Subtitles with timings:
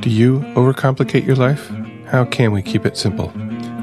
[0.00, 1.68] Do you overcomplicate your life?
[2.06, 3.32] How can we keep it simple?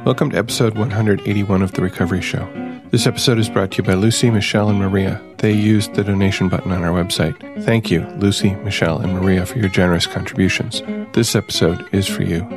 [0.06, 2.48] Welcome to episode 181 of The Recovery Show.
[2.90, 5.22] This episode is brought to you by Lucy, Michelle, and Maria.
[5.40, 7.36] They used the donation button on our website.
[7.66, 10.82] Thank you, Lucy, Michelle, and Maria, for your generous contributions.
[11.12, 12.48] This episode is for you.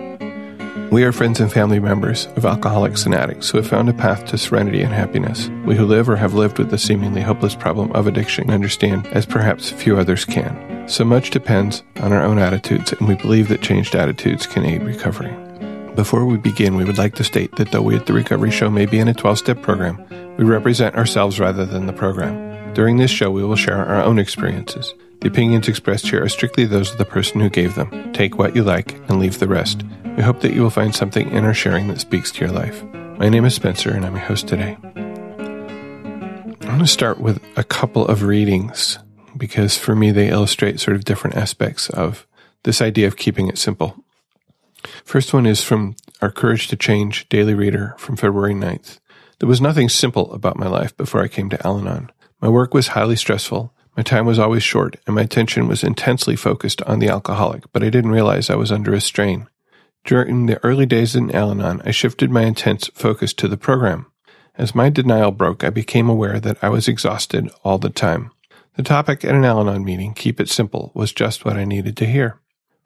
[0.93, 4.25] We are friends and family members of alcoholics and addicts who have found a path
[4.27, 5.49] to serenity and happiness.
[5.67, 9.27] We who live or have lived with the seemingly hopeless problem of addiction understand, as
[9.27, 10.78] perhaps few others can.
[10.89, 14.83] So much depends on our own attitudes, and we believe that changed attitudes can aid
[14.83, 15.37] recovery.
[15.95, 18.71] Before we begin, we would like to state that though we at the Recovery Show
[18.71, 20.03] may be in a 12 step program,
[20.39, 22.73] we represent ourselves rather than the program.
[22.73, 24.95] During this show, we will share our own experiences.
[25.21, 28.13] The opinions expressed here are strictly those of the person who gave them.
[28.15, 29.83] Take what you like and leave the rest.
[30.17, 32.83] We hope that you will find something in our sharing that speaks to your life.
[33.19, 34.79] My name is Spencer, and I'm your host today.
[34.85, 38.99] I'm going to start with a couple of readings
[39.39, 42.27] because for me they illustrate sort of different aspects of
[42.65, 44.05] this idea of keeping it simple.
[45.05, 48.99] First one is from our Courage to Change daily reader from February 9th.
[49.39, 52.11] There was nothing simple about my life before I came to Al Anon.
[52.41, 56.37] My work was highly stressful, my time was always short, and my attention was intensely
[56.37, 59.49] focused on the alcoholic, but I didn't realize I was under a strain.
[60.05, 64.07] During the early days in Al Anon, I shifted my intense focus to the program.
[64.55, 68.31] As my denial broke, I became aware that I was exhausted all the time.
[68.79, 71.97] The topic at an Al Anon meeting, Keep It Simple, was just what I needed
[71.97, 72.39] to hear.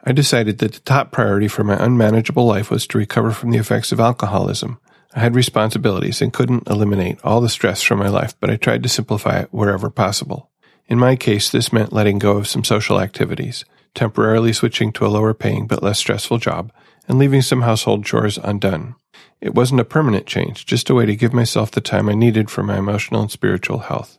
[0.03, 3.59] I decided that the top priority for my unmanageable life was to recover from the
[3.59, 4.81] effects of alcoholism.
[5.15, 8.83] I had responsibilities and couldn't eliminate all the stress from my life, but I tried
[8.85, 10.51] to simplify it wherever possible.
[10.87, 15.13] In my case, this meant letting go of some social activities, temporarily switching to a
[15.13, 16.73] lower paying but less stressful job,
[17.07, 18.95] and leaving some household chores undone.
[19.43, 22.51] It wasn't a permanent change, just a way to give myself the time I needed
[22.51, 24.19] for my emotional and spiritual health.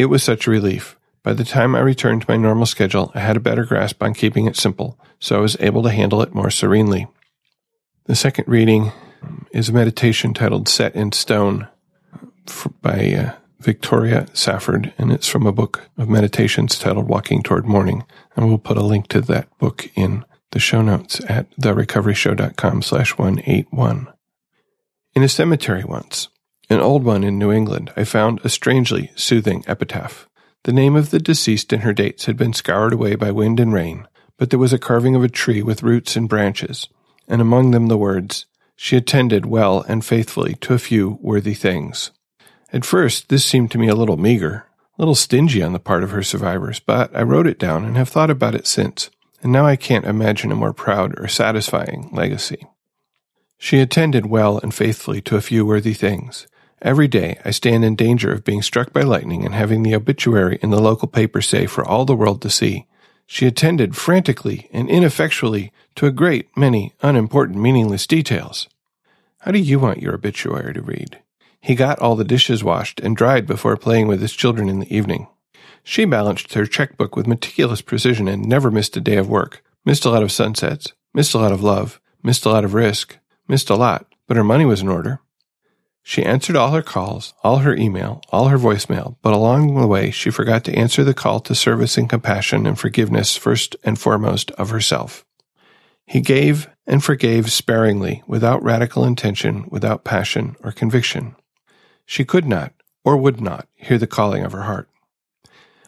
[0.00, 0.96] It was such a relief.
[1.22, 4.14] By the time I returned to my normal schedule, I had a better grasp on
[4.14, 7.06] keeping it simple, so I was able to handle it more serenely.
[8.06, 8.92] The second reading
[9.50, 11.68] is a meditation titled Set in Stone
[12.80, 18.06] by uh, Victoria Safford, and it's from a book of meditations titled Walking Toward Morning.
[18.34, 23.18] And we'll put a link to that book in the show notes at therecoveryshow.com slash
[23.18, 24.08] 181.
[25.14, 26.30] In a cemetery once,
[26.70, 30.28] an old one in New England, I found a strangely soothing epitaph.
[30.64, 33.72] The name of the deceased and her dates had been scoured away by wind and
[33.72, 34.06] rain,
[34.38, 36.88] but there was a carving of a tree with roots and branches,
[37.28, 42.12] and among them the words, She attended well and faithfully to a few worthy things.
[42.72, 44.66] At first, this seemed to me a little meager,
[44.96, 47.96] a little stingy on the part of her survivors, but I wrote it down and
[47.96, 49.10] have thought about it since
[49.42, 52.66] and now I can't imagine a more proud or satisfying legacy.
[53.58, 56.46] She attended well and faithfully to a few worthy things.
[56.82, 60.58] Every day I stand in danger of being struck by lightning and having the obituary
[60.62, 62.86] in the local paper say for all the world to see.
[63.26, 68.66] She attended frantically and ineffectually to a great many unimportant, meaningless details.
[69.40, 71.18] How do you want your obituary to read?
[71.60, 74.94] He got all the dishes washed and dried before playing with his children in the
[74.94, 75.28] evening.
[75.84, 79.62] She balanced her checkbook with meticulous precision and never missed a day of work.
[79.84, 83.18] Missed a lot of sunsets, missed a lot of love, missed a lot of risk,
[83.48, 85.20] missed a lot, but her money was in order.
[86.02, 90.10] She answered all her calls, all her email, all her voicemail, but along the way
[90.10, 94.50] she forgot to answer the call to service and compassion and forgiveness first and foremost
[94.52, 95.24] of herself.
[96.06, 101.36] He gave and forgave sparingly, without radical intention, without passion or conviction.
[102.04, 102.72] She could not,
[103.04, 104.88] or would not, hear the calling of her heart.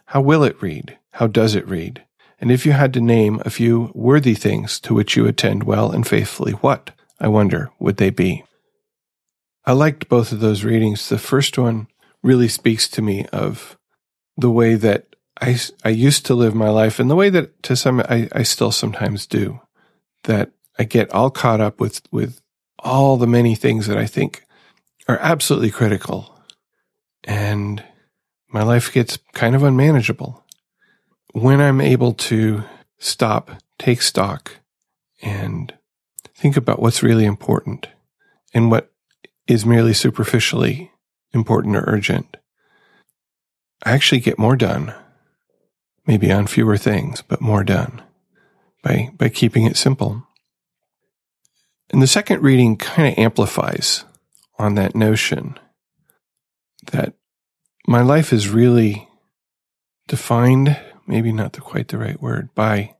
[0.06, 0.98] How will it read?
[1.12, 2.04] How does it read?
[2.40, 5.90] And if you had to name a few worthy things to which you attend well
[5.90, 8.44] and faithfully, what, I wonder, would they be?
[9.64, 11.08] I liked both of those readings.
[11.08, 11.88] The first one
[12.22, 13.78] really speaks to me of
[14.36, 17.76] the way that I, I used to live my life and the way that to
[17.76, 19.60] some, I, I still sometimes do,
[20.24, 22.40] that I get all caught up with, with
[22.78, 24.44] all the many things that I think
[25.08, 26.38] are absolutely critical.
[27.24, 27.82] And
[28.48, 30.44] my life gets kind of unmanageable.
[31.32, 32.64] When I'm able to
[32.98, 34.58] stop, take stock,
[35.22, 35.72] and
[36.36, 37.88] think about what's really important
[38.52, 38.91] and what
[39.46, 40.92] is merely superficially
[41.32, 42.36] important or urgent,
[43.84, 44.94] I actually get more done.
[46.06, 48.02] Maybe on fewer things, but more done
[48.82, 50.26] by, by keeping it simple.
[51.90, 54.04] And the second reading kind of amplifies
[54.58, 55.58] on that notion
[56.90, 57.14] that
[57.86, 59.08] my life is really
[60.08, 62.96] defined, maybe not the, quite the right word, by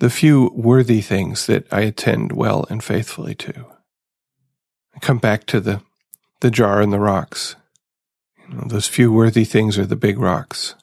[0.00, 3.66] the few worthy things that I attend well and faithfully to.
[4.96, 5.82] I come back to the,
[6.40, 7.54] the jar and the rocks.
[8.48, 10.74] You know, those few worthy things are the big rocks.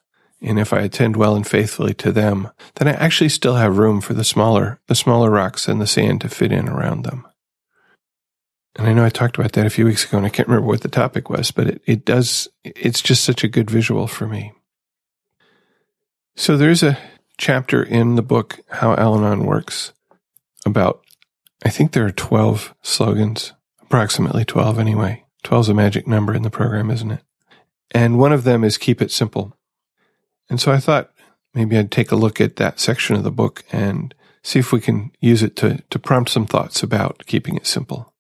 [0.42, 4.02] and if I attend well and faithfully to them, then I actually still have room
[4.02, 7.26] for the smaller, the smaller rocks and the sand to fit in around them.
[8.76, 10.68] And I know I talked about that a few weeks ago and I can't remember
[10.68, 14.28] what the topic was, but it, it does, it's just such a good visual for
[14.28, 14.52] me.
[16.36, 16.98] So there's a
[17.38, 19.94] chapter in the book, How Al Anon Works,
[20.66, 21.04] about,
[21.64, 23.54] I think there are 12 slogans,
[23.94, 25.24] approximately 12 anyway.
[25.44, 27.22] 12 is a magic number in the program, isn't it?
[27.92, 29.56] And one of them is keep it simple.
[30.50, 31.12] And so I thought
[31.54, 34.82] maybe I'd take a look at that section of the book and see if we
[34.82, 38.12] can use it to, to prompt some thoughts about keeping it simple.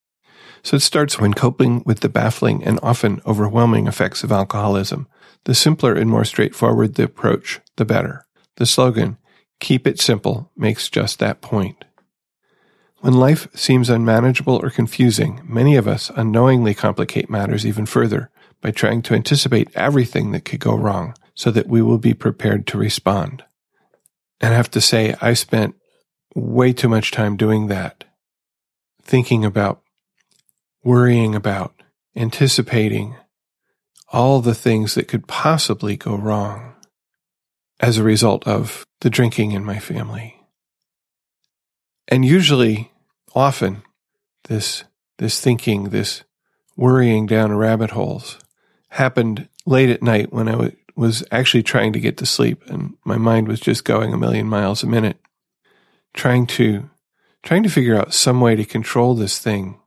[0.62, 5.08] So it starts when coping with the baffling and often overwhelming effects of alcoholism.
[5.46, 8.28] The simpler and more straightforward the approach, the better.
[8.58, 9.18] The slogan,
[9.60, 11.84] keep it simple, makes just that point.
[13.04, 18.72] When life seems unmanageable or confusing, many of us unknowingly complicate matters even further by
[18.72, 22.78] trying to anticipate everything that could go wrong so that we will be prepared to
[22.78, 23.44] respond.
[24.40, 25.76] And I have to say, I spent
[26.34, 28.06] way too much time doing that,
[29.02, 29.82] thinking about
[30.82, 31.76] worrying about,
[32.16, 33.18] anticipating
[34.14, 36.74] all the things that could possibly go wrong
[37.82, 40.40] as a result of the drinking in my family.
[42.08, 42.92] And usually,
[43.33, 43.83] often,
[44.45, 44.83] this,
[45.18, 46.24] this thinking, this
[46.75, 48.39] worrying down rabbit holes
[48.89, 53.18] happened late at night when I was actually trying to get to sleep and my
[53.18, 55.18] mind was just going a million miles a minute,
[56.13, 56.89] trying to,
[57.41, 59.80] trying to figure out some way to control this thing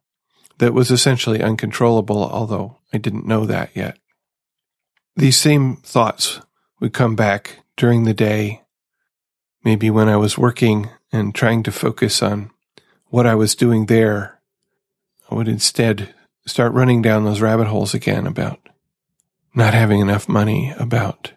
[0.58, 3.98] that was essentially uncontrollable, although I didn't know that yet.
[5.16, 6.40] These same thoughts
[6.80, 8.62] would come back during the day,
[9.64, 12.50] maybe when I was working and trying to focus on
[13.16, 14.38] what I was doing there.
[15.30, 16.14] I would instead
[16.46, 18.68] start running down those rabbit holes again about
[19.54, 21.32] not having enough money, about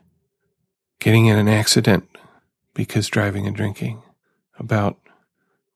[0.99, 2.09] getting in an accident
[2.73, 4.01] because driving and drinking,
[4.59, 4.97] about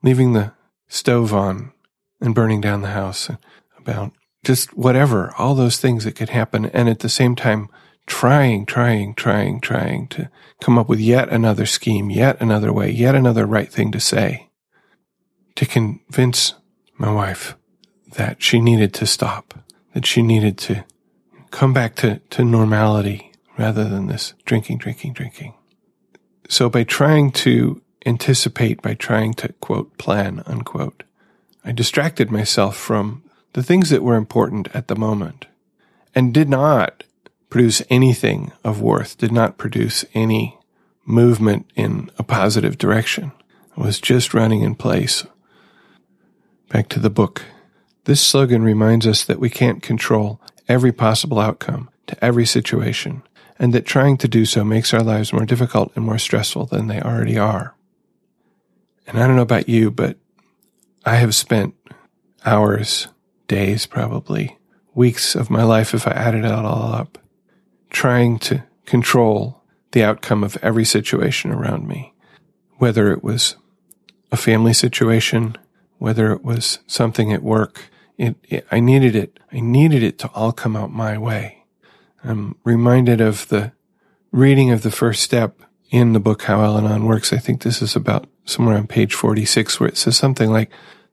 [0.02, 0.52] leaving the
[0.90, 1.72] stove on
[2.20, 3.30] and burning down the house,
[3.78, 4.12] about
[4.44, 6.66] just whatever, all those things that could happen.
[6.66, 7.70] And at the same time,
[8.08, 10.30] trying, trying, trying, trying to
[10.60, 14.50] come up with yet another scheme, yet another way, yet another right thing to say
[15.56, 16.54] to convince
[16.98, 17.56] my wife
[18.14, 19.54] that she needed to stop,
[19.94, 20.84] that she needed to
[21.52, 25.54] come back to, to normality rather than this drinking, drinking, drinking.
[26.50, 31.04] So by trying to anticipate, by trying to quote, plan, unquote,
[31.64, 33.24] I distracted myself from
[33.54, 35.46] the things that were important at the moment
[36.14, 37.04] and did not
[37.50, 40.58] produce anything of worth, did not produce any
[41.06, 43.32] movement in a positive direction.
[43.78, 45.26] I was just running in place.
[46.74, 47.44] Back to the book.
[48.06, 53.22] This slogan reminds us that we can't control every possible outcome to every situation,
[53.60, 56.88] and that trying to do so makes our lives more difficult and more stressful than
[56.88, 57.76] they already are.
[59.06, 60.18] And I don't know about you, but
[61.06, 61.76] I have spent
[62.44, 63.08] hours,
[63.48, 64.58] days probably,
[64.96, 67.20] weeks of my life if I added it all up,
[67.92, 69.62] trying to control
[69.92, 72.16] the outcome of every situation around me,
[72.78, 73.58] whether it was
[74.32, 75.56] a family situation,
[76.04, 77.90] whether it was something at work.
[78.18, 79.40] It, it, I needed it.
[79.54, 81.64] I needed it to all come out my way.
[82.26, 83.72] I'm reminded of the
[84.30, 85.62] reading of the first step
[85.92, 87.32] in the book How Al Anon Works.
[87.32, 90.70] I think this is about somewhere on page 46 where it says something like,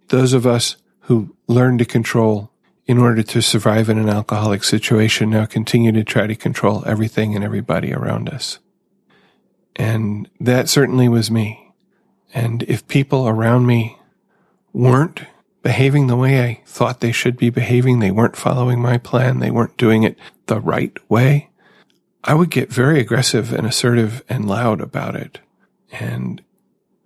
[0.09, 2.51] those of us who learn to control
[2.85, 7.37] in order to survive in an alcoholic situation now continue to try to control everything
[7.37, 8.59] and everybody around us.
[9.77, 11.75] And that certainly was me.
[12.35, 13.97] And if people around me
[14.73, 15.23] weren't
[15.63, 19.51] behaving the way I thought they should be behaving, they weren't following my plan, they
[19.51, 21.51] weren't doing it the right way,
[22.25, 25.41] I would get very aggressive and assertive and loud about it.
[25.91, 26.43] And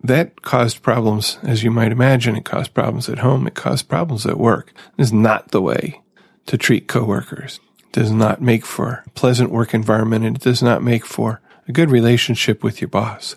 [0.03, 2.37] that caused problems, as you might imagine.
[2.37, 3.47] It caused problems at home.
[3.47, 4.73] It caused problems at work.
[4.99, 6.03] It is not the way
[6.47, 7.61] to treat coworkers.
[7.79, 11.41] It does not make for a pleasant work environment and it does not make for
[11.69, 13.37] a good relationship with your boss.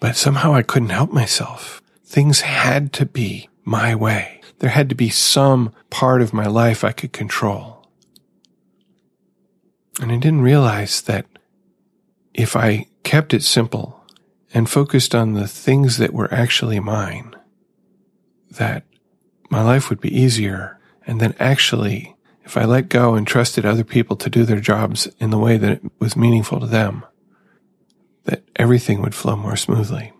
[0.00, 1.82] But somehow I couldn't help myself.
[2.08, 4.40] Things had to be my way.
[4.60, 7.86] There had to be some part of my life I could control.
[10.00, 11.26] And I didn't realize that
[12.34, 13.98] if I kept it simple,
[14.54, 17.34] and focused on the things that were actually mine,
[18.50, 18.84] that
[19.50, 20.78] my life would be easier.
[21.06, 25.06] And then actually, if I let go and trusted other people to do their jobs
[25.18, 27.04] in the way that it was meaningful to them,
[28.24, 30.12] that everything would flow more smoothly.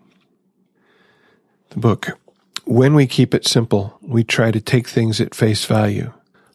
[1.69, 2.17] The book,
[2.65, 6.11] When We Keep It Simple, we try to take things at face value,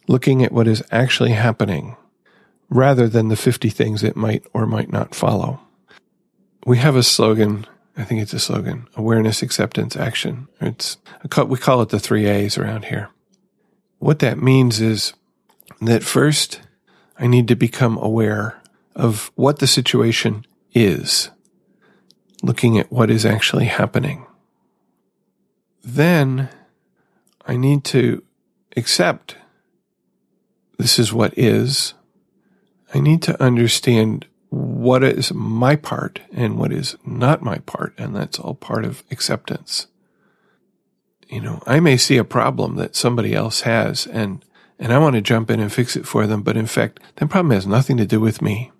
[0.09, 1.97] looking at what is actually happening
[2.68, 5.61] rather than the 50 things that might or might not follow.
[6.66, 7.64] we have a slogan.
[7.97, 10.49] I think it's a slogan: awareness, acceptance, action.
[10.61, 10.97] It's
[11.47, 13.11] we call it the three A's around here.
[13.99, 15.12] What that means is
[15.80, 16.61] that first,
[17.18, 18.61] I need to become aware
[18.97, 21.30] of what the situation is,
[22.42, 24.26] looking at what is actually happening.
[25.84, 26.48] Then
[27.46, 28.22] I need to
[28.76, 29.36] accept
[30.78, 31.94] this is what is.
[32.92, 37.94] I need to understand what is my part and what is not my part.
[37.98, 39.86] And that's all part of acceptance.
[41.28, 44.44] You know, I may see a problem that somebody else has and,
[44.78, 46.42] and I want to jump in and fix it for them.
[46.42, 48.72] But in fact, that problem has nothing to do with me.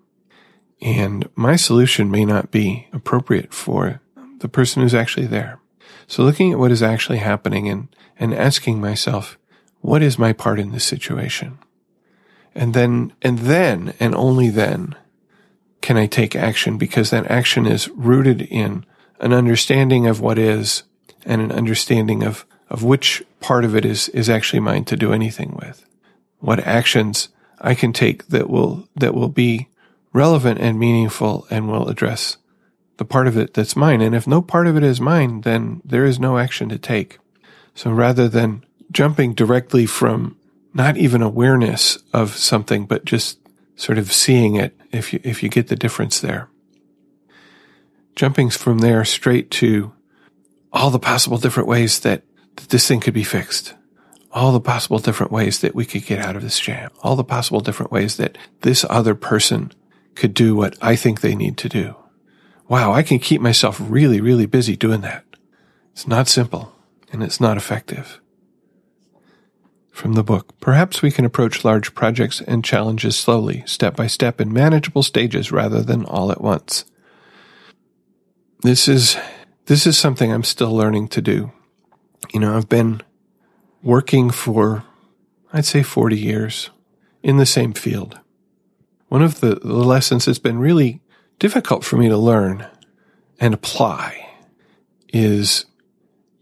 [0.81, 4.01] And my solution may not be appropriate for
[4.39, 5.59] the person who's actually there.
[6.07, 7.87] So looking at what is actually happening and,
[8.19, 9.37] and asking myself,
[9.81, 11.57] what is my part in this situation?
[12.53, 14.95] And then, and then, and only then
[15.81, 18.85] can I take action because that action is rooted in
[19.19, 20.83] an understanding of what is
[21.25, 25.13] and an understanding of, of which part of it is, is actually mine to do
[25.13, 25.85] anything with.
[26.39, 29.69] What actions I can take that will, that will be
[30.13, 32.37] relevant and meaningful and will address
[32.97, 34.01] the part of it that's mine.
[34.01, 37.19] And if no part of it is mine, then there is no action to take.
[37.73, 40.37] So rather than jumping directly from
[40.73, 43.39] not even awareness of something, but just
[43.75, 46.49] sort of seeing it if you, if you get the difference there.
[48.15, 49.93] Jumping from there straight to
[50.71, 52.23] all the possible different ways that,
[52.55, 53.73] that this thing could be fixed.
[54.31, 56.91] All the possible different ways that we could get out of this jam.
[57.01, 59.71] All the possible different ways that this other person
[60.13, 61.95] could do what I think they need to do.
[62.67, 65.23] Wow, I can keep myself really, really busy doing that.
[65.91, 66.73] It's not simple
[67.11, 68.19] and it's not effective
[69.91, 70.59] from the book.
[70.59, 75.51] Perhaps we can approach large projects and challenges slowly, step by step, in manageable stages
[75.51, 76.85] rather than all at once.
[78.61, 79.15] This is,
[79.67, 81.51] this is something I'm still learning to do.
[82.33, 83.01] You know, I've been
[83.83, 84.83] working for,
[85.53, 86.71] I'd say 40 years
[87.23, 88.19] in the same field.
[89.07, 91.01] One of the, the lessons that's been really
[91.39, 92.67] difficult for me to learn
[93.39, 94.29] and apply
[95.09, 95.65] is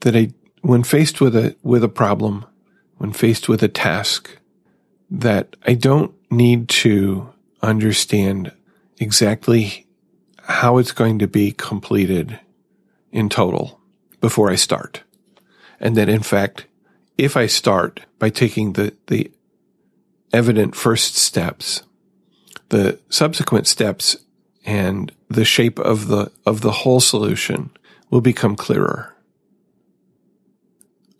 [0.01, 2.45] that I, when faced with a, with a problem,
[2.97, 4.37] when faced with a task
[5.09, 7.31] that I don't need to
[7.61, 8.51] understand
[8.97, 9.85] exactly
[10.39, 12.39] how it's going to be completed
[13.11, 13.79] in total
[14.19, 15.03] before I start.
[15.79, 16.65] And that in fact,
[17.17, 19.31] if I start by taking the, the
[20.31, 21.83] evident first steps,
[22.69, 24.17] the subsequent steps
[24.65, 27.69] and the shape of the, of the whole solution
[28.09, 29.13] will become clearer.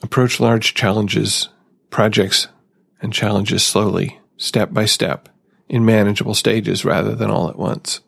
[0.02, 1.50] Approach large challenges
[1.90, 2.48] projects
[3.02, 5.30] and challenges slowly, step by step,
[5.70, 8.02] in manageable stages rather than all at once.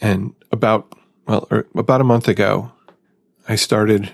[0.00, 0.92] And about,
[1.26, 2.72] well, er, about a month ago,
[3.48, 4.12] I started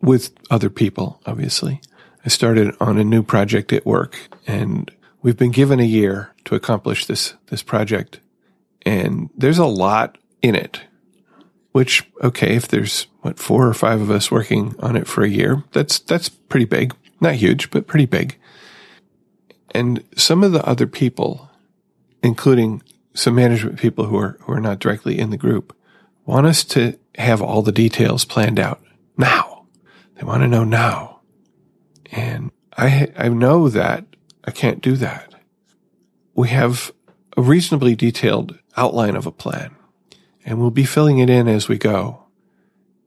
[0.00, 1.80] with other people, obviously.
[2.24, 4.90] I started on a new project at work and
[5.22, 8.20] we've been given a year to accomplish this, this project.
[8.88, 10.80] And there's a lot in it,
[11.72, 15.28] which, okay, if there's what, four or five of us working on it for a
[15.28, 16.96] year, that's, that's pretty big.
[17.20, 18.38] Not huge, but pretty big.
[19.72, 21.50] And some of the other people,
[22.22, 25.76] including some management people who are, who are not directly in the group,
[26.24, 28.82] want us to have all the details planned out
[29.18, 29.66] now.
[30.14, 31.20] They want to know now.
[32.10, 34.06] And I, I know that
[34.44, 35.34] I can't do that.
[36.34, 36.90] We have
[37.38, 39.74] a reasonably detailed outline of a plan
[40.44, 42.24] and we'll be filling it in as we go,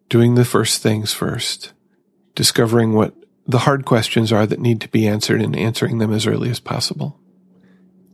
[0.07, 1.73] doing the first things first,
[2.33, 3.13] discovering what
[3.45, 6.61] the hard questions are that need to be answered and answering them as early as
[6.61, 7.19] possible.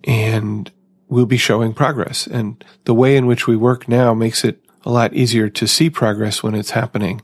[0.06, 0.72] And
[1.08, 2.26] we'll be showing progress.
[2.26, 5.90] And the way in which we work now makes it a lot easier to see
[5.90, 7.22] progress when it's happening.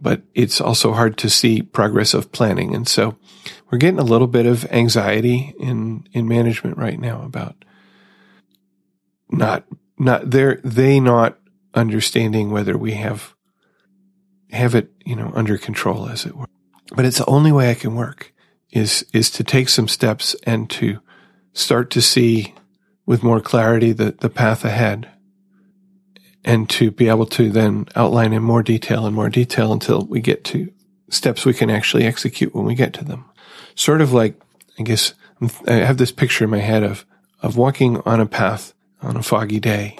[0.00, 2.74] But it's also hard to see progress of planning.
[2.74, 3.16] And so
[3.70, 7.64] we're getting a little bit of anxiety in, in management right now about
[9.30, 9.64] not,
[9.98, 11.38] not, they're, they not
[11.74, 13.34] understanding whether we have,
[14.50, 16.46] have it, you know, under control, as it were.
[16.94, 18.32] But it's the only way I can work
[18.70, 21.00] is, is to take some steps and to
[21.52, 22.54] start to see
[23.06, 25.08] with more clarity the, the path ahead
[26.44, 30.20] and to be able to then outline in more detail and more detail until we
[30.20, 30.72] get to
[31.10, 33.24] steps we can actually execute when we get to them.
[33.74, 34.40] Sort of like,
[34.78, 35.14] I guess,
[35.66, 37.06] I have this picture in my head of,
[37.40, 39.98] of walking on a path on a foggy day.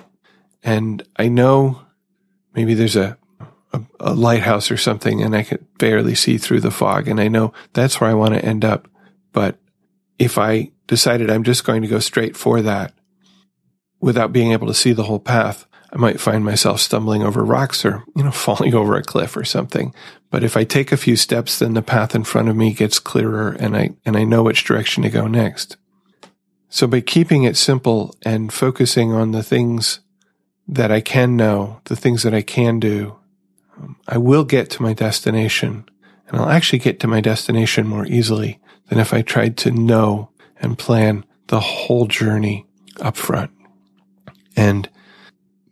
[0.62, 1.82] And I know
[2.54, 3.16] maybe there's a,
[3.72, 7.08] a, a lighthouse or something and I could barely see through the fog.
[7.08, 8.88] And I know that's where I want to end up.
[9.32, 9.58] But
[10.18, 12.92] if I decided I'm just going to go straight for that
[14.00, 17.84] without being able to see the whole path, I might find myself stumbling over rocks
[17.84, 19.94] or, you know, falling over a cliff or something.
[20.30, 22.98] But if I take a few steps, then the path in front of me gets
[22.98, 25.76] clearer and I, and I know which direction to go next.
[26.68, 30.00] So by keeping it simple and focusing on the things
[30.66, 33.16] that I can know, the things that I can do,
[33.76, 35.88] um, I will get to my destination
[36.28, 40.30] and I'll actually get to my destination more easily than if I tried to know
[40.60, 42.66] and plan the whole journey
[43.00, 43.50] up front
[44.56, 44.88] and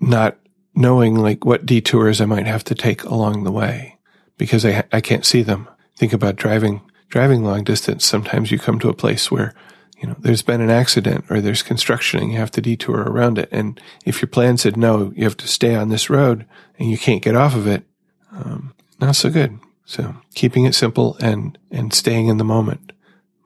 [0.00, 0.38] not
[0.74, 3.98] knowing like what detours I might have to take along the way
[4.38, 5.68] because I, I can't see them.
[5.96, 8.04] Think about driving, driving long distance.
[8.06, 9.54] Sometimes you come to a place where
[9.98, 13.38] you know, there's been an accident or there's construction and you have to detour around
[13.38, 13.48] it.
[13.50, 16.46] And if your plan said no, you have to stay on this road
[16.78, 17.84] and you can't get off of it,
[18.32, 19.58] um, not so good.
[19.84, 22.92] So keeping it simple and, and staying in the moment,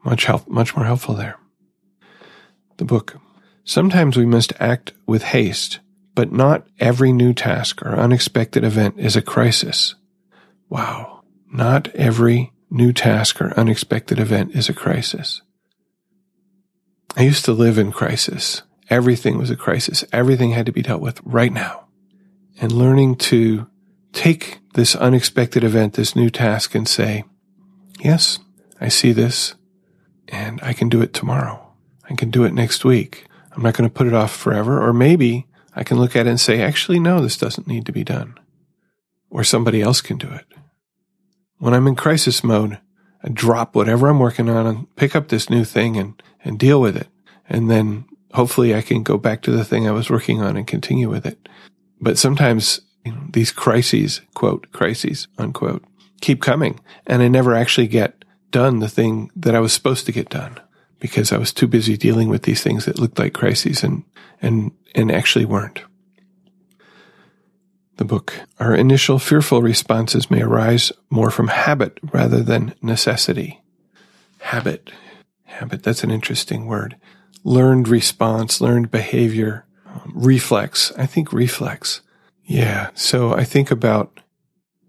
[0.03, 1.37] much help, much more helpful there.
[2.77, 3.17] The book.
[3.63, 5.79] Sometimes we must act with haste,
[6.15, 9.95] but not every new task or unexpected event is a crisis.
[10.67, 11.21] Wow.
[11.53, 15.41] Not every new task or unexpected event is a crisis.
[17.15, 18.63] I used to live in crisis.
[18.89, 20.03] Everything was a crisis.
[20.11, 21.87] Everything had to be dealt with right now.
[22.59, 23.67] And learning to
[24.13, 27.23] take this unexpected event, this new task and say,
[27.99, 28.39] yes,
[28.79, 29.55] I see this
[30.27, 31.73] and I can do it tomorrow.
[32.09, 33.25] I can do it next week.
[33.51, 34.81] I'm not going to put it off forever.
[34.81, 37.91] Or maybe I can look at it and say, actually, no, this doesn't need to
[37.91, 38.37] be done.
[39.29, 40.45] Or somebody else can do it.
[41.57, 42.79] When I'm in crisis mode,
[43.23, 46.81] I drop whatever I'm working on and pick up this new thing and, and deal
[46.81, 47.07] with it.
[47.49, 50.67] And then hopefully I can go back to the thing I was working on and
[50.67, 51.49] continue with it.
[51.99, 55.83] But sometimes you know, these crises, quote, crises, unquote,
[56.21, 56.79] keep coming.
[57.07, 60.59] And I never actually get done the thing that I was supposed to get done
[60.99, 64.03] because I was too busy dealing with these things that looked like crises and,
[64.41, 65.83] and, and actually weren't
[68.01, 68.33] the book.
[68.59, 73.61] Our initial fearful responses may arise more from habit rather than necessity.
[74.39, 74.91] Habit.
[75.51, 75.83] Habit.
[75.83, 76.97] That's an interesting word.
[77.43, 80.91] Learned response, learned behavior, um, reflex.
[80.97, 82.01] I think reflex.
[82.43, 82.89] Yeah.
[82.93, 84.19] So I think about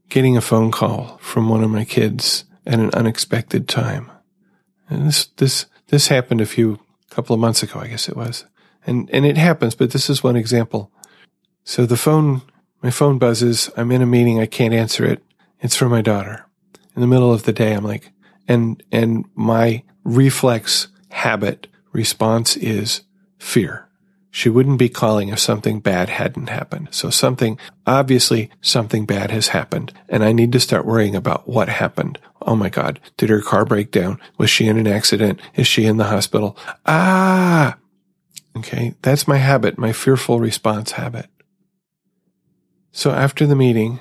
[0.08, 4.10] getting a phone call from one of my kids at an unexpected time.
[4.88, 8.44] And this, this, this happened a few, couple of months ago, I guess it was.
[8.86, 10.90] And, and it happens, but this is one example.
[11.64, 12.42] So the phone
[12.82, 13.70] my phone buzzes.
[13.76, 14.40] I'm in a meeting.
[14.40, 15.22] I can't answer it.
[15.60, 16.46] It's for my daughter.
[16.96, 18.11] In the middle of the day, I'm like,
[18.48, 23.02] and, and my reflex habit response is
[23.38, 23.88] fear.
[24.34, 26.88] She wouldn't be calling if something bad hadn't happened.
[26.90, 31.68] So something, obviously something bad has happened and I need to start worrying about what
[31.68, 32.18] happened.
[32.40, 32.98] Oh my God.
[33.18, 34.18] Did her car break down?
[34.38, 35.38] Was she in an accident?
[35.54, 36.56] Is she in the hospital?
[36.86, 37.76] Ah.
[38.56, 38.94] Okay.
[39.02, 41.26] That's my habit, my fearful response habit.
[42.90, 44.00] So after the meeting,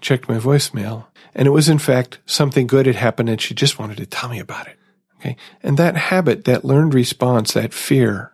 [0.00, 3.78] checked my voicemail and it was in fact something good had happened and she just
[3.78, 4.76] wanted to tell me about it.
[5.16, 5.36] Okay.
[5.62, 8.32] And that habit, that learned response, that fear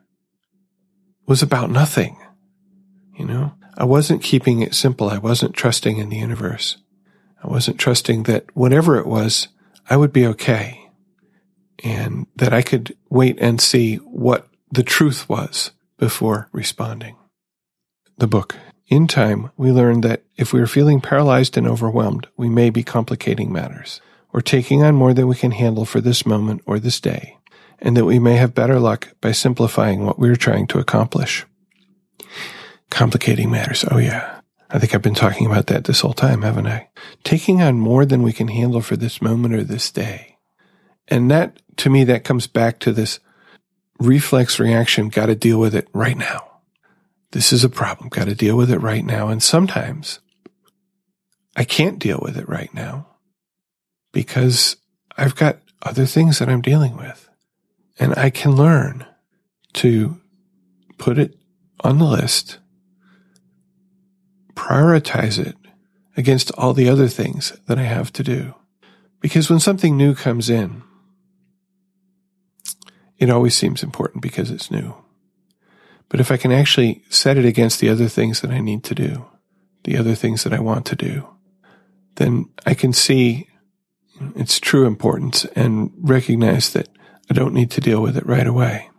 [1.27, 2.17] was about nothing.
[3.19, 5.09] You know, I wasn't keeping it simple.
[5.09, 6.77] I wasn't trusting in the universe.
[7.43, 9.49] I wasn't trusting that whatever it was,
[9.91, 10.91] I would be okay
[11.85, 17.17] and that I could wait and see what the truth was before responding.
[18.19, 18.57] The book
[18.89, 22.83] in time, we learn that if we are feeling paralyzed and overwhelmed, we may be
[22.83, 24.01] complicating matters,
[24.33, 27.37] or taking on more than we can handle for this moment or this day,
[27.81, 31.45] and that we may have better luck by simplifying what we are trying to accomplish.
[32.91, 33.85] Complicating matters.
[33.91, 34.41] Oh yeah.
[34.71, 36.89] I think I've been talking about that this whole time, haven't I?
[37.25, 40.39] Taking on more than we can handle for this moment or this day.
[41.09, 43.21] And that, to me, that comes back to this
[44.01, 45.09] reflex reaction.
[45.09, 46.56] Got to deal with it right now.
[47.33, 48.09] This is a problem.
[48.09, 49.29] Got to deal with it right now.
[49.29, 50.21] And sometimes
[51.55, 53.07] I can't deal with it right now
[54.13, 54.77] because
[55.17, 57.29] I've got other things that I'm dealing with.
[57.99, 59.07] And I can learn
[59.75, 60.21] to
[60.99, 61.37] put it
[61.81, 62.59] on the list,
[64.55, 65.57] prioritize it
[66.17, 68.55] against all the other things that I have to do.
[69.21, 70.83] Because when something new comes in,
[73.19, 74.95] it always seems important because it's new.
[76.09, 78.95] But if I can actually set it against the other things that I need to
[78.95, 79.27] do,
[79.85, 81.29] the other things that I want to do,
[82.17, 83.49] then I can see
[84.35, 86.89] its true importance and recognize that
[87.31, 88.91] I don't need to deal with it right away.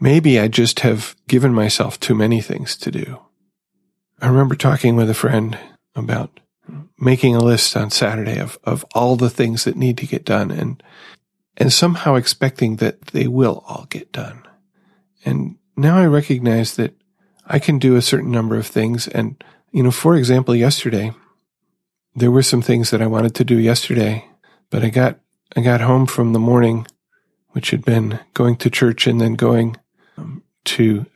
[0.00, 3.20] Maybe I just have given myself too many things to do.
[4.20, 5.58] I remember talking with a friend
[5.94, 6.40] about
[6.98, 10.50] making a list on Saturday of, of all the things that need to get done
[10.50, 10.82] and,
[11.56, 14.42] and somehow expecting that they will all get done.
[15.24, 16.94] And now I recognize that
[17.46, 19.08] I can do a certain number of things.
[19.08, 21.12] And, you know, for example, yesterday,
[22.14, 24.28] there were some things that I wanted to do yesterday,
[24.70, 25.18] but I got,
[25.56, 26.86] I got home from the morning,
[27.50, 29.76] which had been going to church and then going
[30.16, 31.06] um, to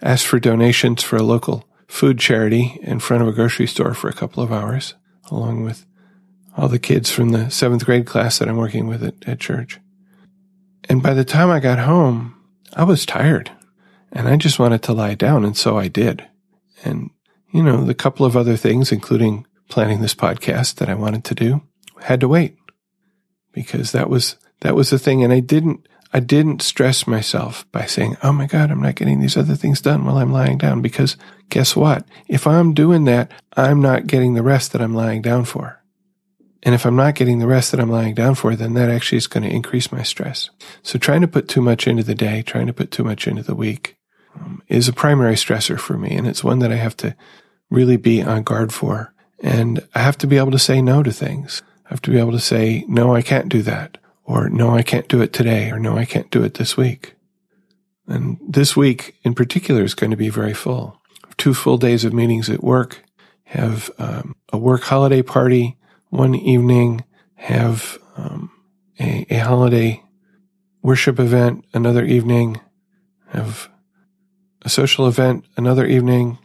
[0.00, 4.08] ask for donations for a local food charity in front of a grocery store for
[4.08, 4.94] a couple of hours,
[5.30, 5.86] along with
[6.56, 9.80] all the kids from the seventh grade class that I'm working with at, at church.
[10.88, 12.34] And by the time I got home,
[12.74, 13.50] I was tired
[14.12, 15.44] and I just wanted to lie down.
[15.44, 16.26] And so I did.
[16.84, 17.10] And,
[17.52, 21.34] you know, the couple of other things, including planning this podcast that I wanted to
[21.34, 21.62] do,
[22.00, 22.56] had to wait
[23.52, 25.22] because that was, that was the thing.
[25.22, 29.20] And I didn't, I didn't stress myself by saying, Oh my God, I'm not getting
[29.20, 30.80] these other things done while I'm lying down.
[30.80, 31.16] Because
[31.50, 32.06] guess what?
[32.28, 35.82] If I'm doing that, I'm not getting the rest that I'm lying down for.
[36.62, 39.18] And if I'm not getting the rest that I'm lying down for, then that actually
[39.18, 40.50] is going to increase my stress.
[40.82, 43.42] So trying to put too much into the day, trying to put too much into
[43.42, 43.97] the week
[44.34, 46.16] um, is a primary stressor for me.
[46.16, 47.16] And it's one that I have to
[47.70, 49.12] really be on guard for.
[49.40, 51.62] And I have to be able to say no to things.
[51.86, 54.82] I have to be able to say, no, I can't do that or no, I
[54.82, 57.14] can't do it today, or no, I can't do it this week.
[58.06, 61.00] And this week in particular is going to be very full.
[61.38, 63.02] Two full days of meetings at work,
[63.44, 65.78] have um, a work holiday party
[66.10, 67.04] one evening,
[67.36, 68.50] have um,
[69.00, 70.02] a, a holiday
[70.82, 72.60] worship event another evening,
[73.28, 73.70] have
[74.62, 76.38] a social event another evening,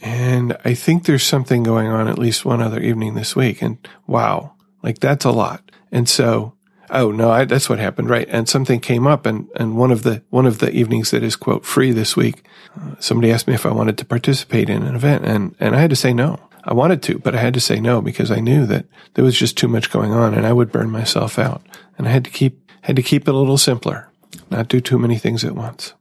[0.00, 3.62] and I think there's something going on at least one other evening this week.
[3.62, 5.70] And wow, like that's a lot.
[5.90, 6.54] And so,
[6.90, 8.28] oh no, I, that's what happened, right?
[8.30, 11.36] And something came up, and and one of the one of the evenings that is
[11.36, 12.46] quote free this week,
[12.80, 15.80] uh, somebody asked me if I wanted to participate in an event, and and I
[15.80, 16.38] had to say no.
[16.64, 19.38] I wanted to, but I had to say no because I knew that there was
[19.38, 21.62] just too much going on, and I would burn myself out.
[21.96, 24.10] And I had to keep had to keep it a little simpler,
[24.50, 25.94] not do too many things at once.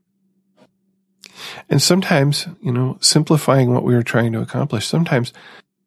[1.70, 4.88] And sometimes, you know, simplifying what we were trying to accomplish.
[4.88, 5.34] Sometimes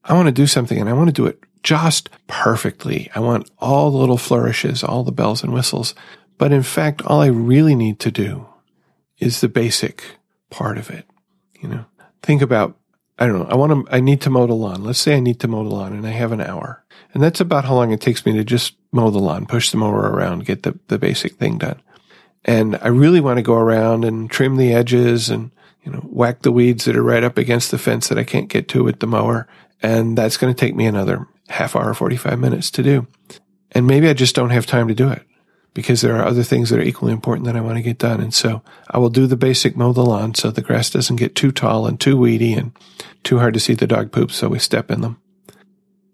[0.05, 3.11] I want to do something and I want to do it just perfectly.
[3.15, 5.95] I want all the little flourishes, all the bells and whistles.
[6.39, 8.47] But in fact, all I really need to do
[9.19, 10.05] is the basic
[10.49, 11.07] part of it.
[11.61, 11.85] You know,
[12.23, 12.79] think about,
[13.19, 14.83] I don't know, I want to, I need to mow the lawn.
[14.83, 16.83] Let's say I need to mow the lawn and I have an hour.
[17.13, 19.77] And that's about how long it takes me to just mow the lawn, push the
[19.77, 21.83] mower around, get the, the basic thing done.
[22.44, 25.50] And I really want to go around and trim the edges and,
[25.85, 28.48] you know, whack the weeds that are right up against the fence that I can't
[28.48, 29.46] get to with the mower.
[29.83, 33.07] And that's going to take me another half hour, 45 minutes to do.
[33.72, 35.22] And maybe I just don't have time to do it
[35.74, 38.20] because there are other things that are equally important that I want to get done.
[38.20, 41.37] And so I will do the basic mow the lawn so the grass doesn't get
[41.37, 42.72] too tall and too weedy and
[43.22, 44.33] too hard to see the dog poop.
[44.33, 45.20] So we step in them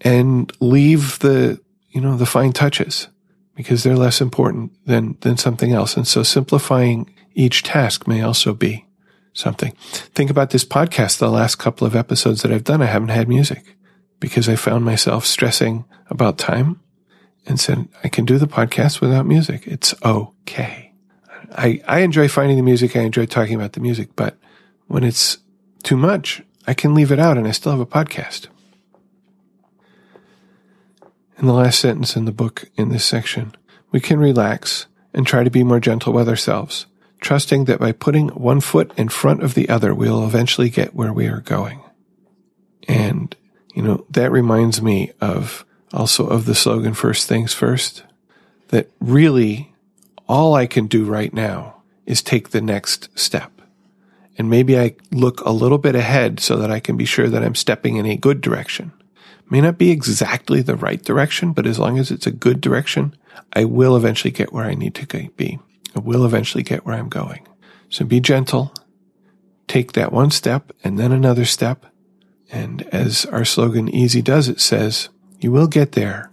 [0.01, 1.61] and leave the,
[1.91, 3.09] you know, the fine touches
[3.57, 5.97] because they're less important than, than something else.
[5.97, 8.87] And so simplifying each task may also be
[9.33, 9.73] something.
[9.91, 11.19] Think about this podcast.
[11.19, 13.77] The last couple of episodes that I've done, I haven't had music
[14.21, 16.81] because I found myself stressing about time
[17.47, 19.67] and said, I can do the podcast without music.
[19.67, 20.93] It's okay.
[21.57, 22.97] I, I enjoy finding the music.
[22.97, 24.37] I enjoy talking about the music, but
[24.87, 25.39] when it's
[25.83, 28.49] too much, I can leave it out and I still have a podcast.
[31.39, 33.55] In the last sentence in the book in this section,
[33.93, 36.87] we can relax and try to be more gentle with ourselves,
[37.21, 41.13] trusting that by putting one foot in front of the other, we'll eventually get where
[41.13, 41.83] we are going.
[42.89, 43.37] And
[43.75, 48.03] you know, that reminds me of also of the slogan, first things first,
[48.69, 49.75] that really
[50.27, 53.53] all I can do right now is take the next step.
[54.39, 57.45] And maybe I look a little bit ahead so that I can be sure that
[57.45, 58.93] I'm stepping in a good direction.
[59.49, 63.17] May not be exactly the right direction, but as long as it's a good direction,
[63.53, 65.59] I will eventually get where I need to be.
[65.95, 67.47] I will eventually get where I'm going.
[67.89, 68.75] So be gentle.
[69.69, 71.87] Take that one step and then another step
[72.51, 75.09] and as our slogan Easy Does It says,
[75.41, 76.31] you will get there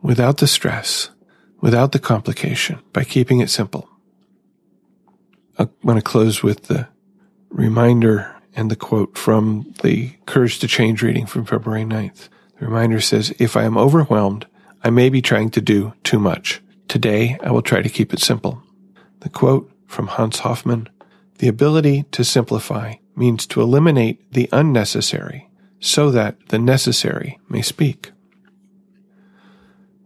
[0.00, 1.10] without the stress,
[1.60, 3.88] without the complication, by keeping it simple.
[5.58, 6.88] Uh, I want to close with the
[7.50, 12.28] reminder and the quote from the Courage to Change reading from February 9th.
[12.58, 14.46] The reminder says, If I am overwhelmed,
[14.82, 16.62] I may be trying to do too much.
[16.88, 18.62] Today, I will try to keep it simple.
[19.20, 20.88] The quote from Hans Hofmann,
[21.38, 25.48] the ability to simplify means to eliminate the unnecessary
[25.80, 28.12] so that the necessary may speak.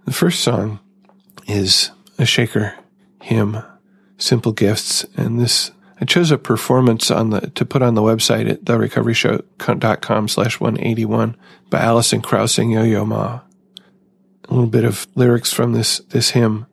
[0.05, 0.81] The first song
[1.47, 2.75] is a Shaker
[3.21, 3.63] hymn,
[4.19, 8.51] Simple Gifts, and this I chose a performance on the to put on the website
[8.51, 11.37] at therecoveryshow.com slash 181
[11.71, 13.41] by Alison Krauss and Yo-Yo Ma.
[14.49, 16.67] A little bit of lyrics from this this hymn.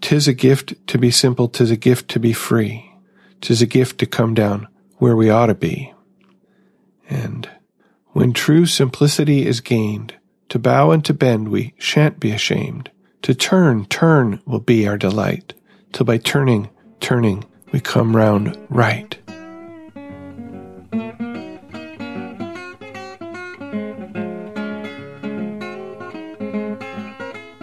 [0.00, 2.92] Tis a gift to be simple, tis a gift to be free.
[3.40, 5.92] Tis a gift to come down where we ought to be.
[7.08, 7.48] And
[8.08, 10.14] when true simplicity is gained,
[10.48, 12.90] to bow and to bend we shan't be ashamed.
[13.22, 15.54] To turn, turn will be our delight,
[15.92, 19.18] till by turning, turning, we come round right.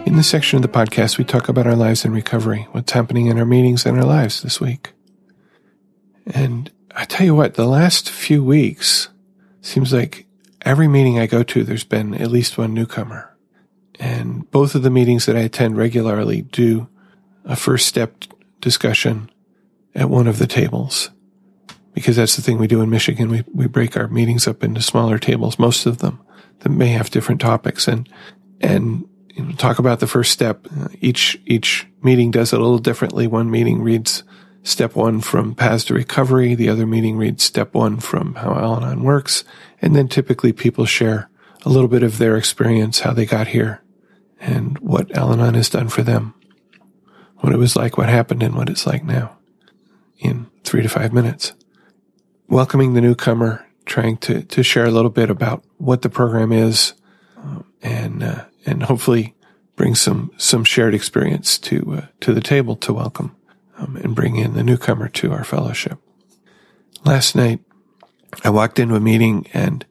[0.06, 3.26] In this section of the podcast, we talk about our lives in recovery, what's happening
[3.26, 4.92] in our meetings and our lives this week.
[6.26, 9.08] And I tell you what, the last few weeks
[9.60, 10.26] seems like
[10.62, 13.36] every meeting I go to, there's been at least one newcomer.
[13.98, 16.88] And both of the meetings that I attend regularly do
[17.44, 18.24] a first step
[18.60, 19.30] discussion
[19.96, 21.10] at one of the tables.
[21.94, 23.30] Because that's the thing we do in Michigan.
[23.30, 26.20] We, we break our meetings up into smaller tables, most of them
[26.60, 28.08] that may have different topics and,
[28.60, 30.66] and, you know, talk about the first step.
[31.00, 33.26] Each, each meeting does it a little differently.
[33.26, 34.24] One meeting reads
[34.62, 36.54] step one from paths to recovery.
[36.54, 39.44] The other meeting reads step one from how Al-Anon works.
[39.80, 41.30] And then typically people share
[41.64, 43.82] a little bit of their experience, how they got here
[44.38, 46.34] and what Al-Anon has done for them,
[47.36, 49.36] what it was like, what happened and what it's like now
[50.18, 51.52] in three to five minutes.
[52.48, 56.94] Welcoming the newcomer, trying to, to share a little bit about what the program is,
[57.36, 59.34] um, and, uh, and hopefully
[59.74, 63.36] bring some, some shared experience to, uh, to the table to welcome,
[63.78, 65.98] um, and bring in the newcomer to our fellowship.
[67.04, 67.60] Last night,
[68.44, 69.84] I walked into a meeting and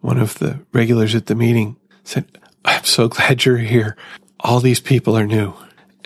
[0.00, 3.96] one of the regulars at the meeting said, I'm so glad you're here.
[4.40, 5.54] All these people are new.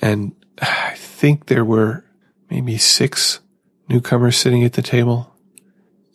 [0.01, 2.05] And I think there were
[2.51, 3.41] maybe six
[3.95, 5.33] newcomers sitting at the table.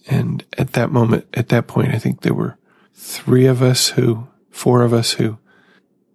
[0.06, 2.58] And at that moment, at that point, I think there were
[2.94, 5.38] three of us who, four of us who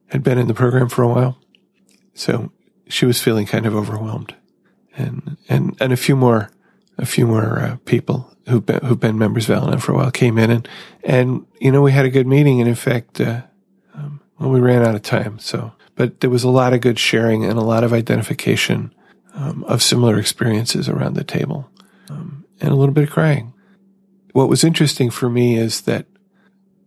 [0.08, 1.38] had been in the program for a while.
[2.12, 2.52] So
[2.88, 4.34] she was feeling kind of overwhelmed
[4.96, 6.50] and, and, and a few more,
[6.98, 10.10] a few more uh, people who've been, who've been members of Al-Anon for a while
[10.10, 10.68] came in and,
[11.02, 12.60] and, you know, we had a good meeting.
[12.60, 13.42] And in fact, uh,
[13.94, 15.38] um, well, we ran out of time.
[15.38, 18.94] So, but there was a lot of good sharing and a lot of identification
[19.34, 21.70] um, of similar experiences around the table,
[22.08, 23.52] um, and a little bit of crying.
[24.32, 26.06] What was interesting for me is that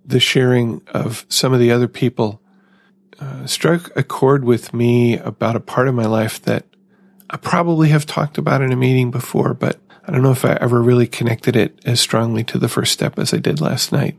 [0.06, 2.42] the sharing of some of the other people
[3.20, 6.66] uh, struck a chord with me about a part of my life that
[7.30, 10.54] I probably have talked about in a meeting before, but I don't know if I
[10.62, 14.18] ever really connected it as strongly to the first step as I did last night.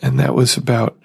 [0.00, 0.98] And that was about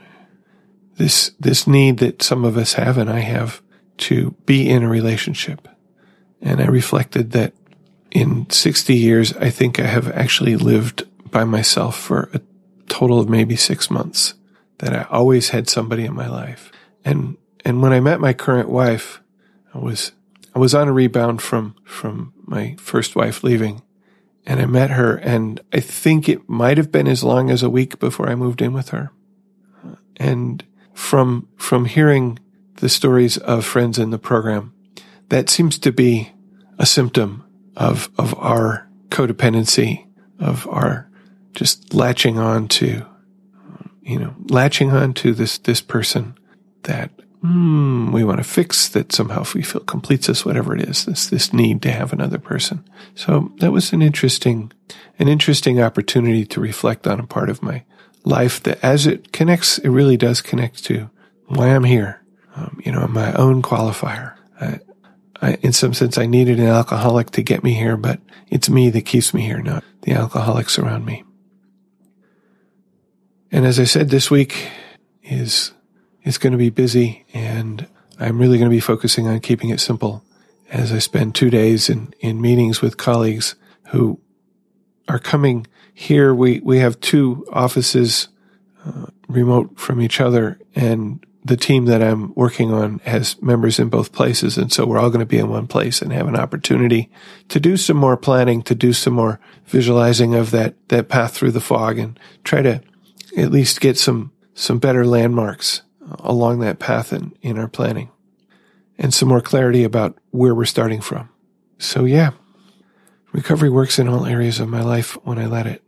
[0.95, 3.61] this, this need that some of us have and I have
[3.97, 5.67] to be in a relationship.
[6.45, 7.53] And I reflected that
[8.11, 12.39] in 60 years, I think I have actually lived by myself for a
[12.87, 14.35] total of maybe six months,
[14.77, 16.71] that I always had somebody in my life.
[17.03, 19.21] And, and when I met my current wife,
[19.73, 20.13] I was,
[20.53, 23.81] I was on a rebound from, from my first wife leaving
[24.45, 27.69] and I met her and I think it might have been as long as a
[27.69, 29.11] week before I moved in with her.
[30.17, 32.39] And from, from hearing
[32.75, 34.73] the stories of friends in the program,
[35.29, 36.31] that seems to be
[36.77, 37.43] a symptom
[37.75, 40.07] of, of our codependency,
[40.39, 41.09] of our
[41.53, 43.05] just latching on to,
[44.01, 46.37] you know, latching on to this, this person
[46.83, 47.11] that
[47.43, 51.27] mm, we want to fix that somehow we feel completes us, whatever it is, this,
[51.27, 52.83] this need to have another person.
[53.15, 54.71] So that was an interesting,
[55.17, 57.83] an interesting opportunity to reflect on a part of my
[58.23, 61.09] life that as it connects, it really does connect to
[61.47, 62.21] why I'm here.
[62.55, 64.35] Um, you know, my own qualifier.
[65.41, 68.19] I, in some sense, I needed an alcoholic to get me here, but
[68.49, 71.23] it's me that keeps me here, not the alcoholics around me.
[73.51, 74.69] And as I said, this week
[75.23, 75.71] is,
[76.23, 77.87] is going to be busy and
[78.19, 80.23] I'm really going to be focusing on keeping it simple
[80.69, 83.55] as I spend two days in, in meetings with colleagues
[83.87, 84.19] who
[85.07, 86.33] are coming here.
[86.33, 88.29] We, we have two offices
[88.85, 93.87] uh, remote from each other and the team that I'm working on has members in
[93.89, 94.57] both places.
[94.57, 97.11] And so we're all going to be in one place and have an opportunity
[97.49, 101.51] to do some more planning, to do some more visualizing of that, that path through
[101.51, 102.81] the fog and try to
[103.37, 108.09] at least get some, some better landmarks uh, along that path in, in our planning
[108.97, 111.29] and some more clarity about where we're starting from.
[111.77, 112.31] So yeah,
[113.33, 115.83] recovery works in all areas of my life when I let it.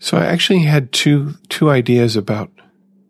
[0.00, 2.50] So I actually had two, two ideas about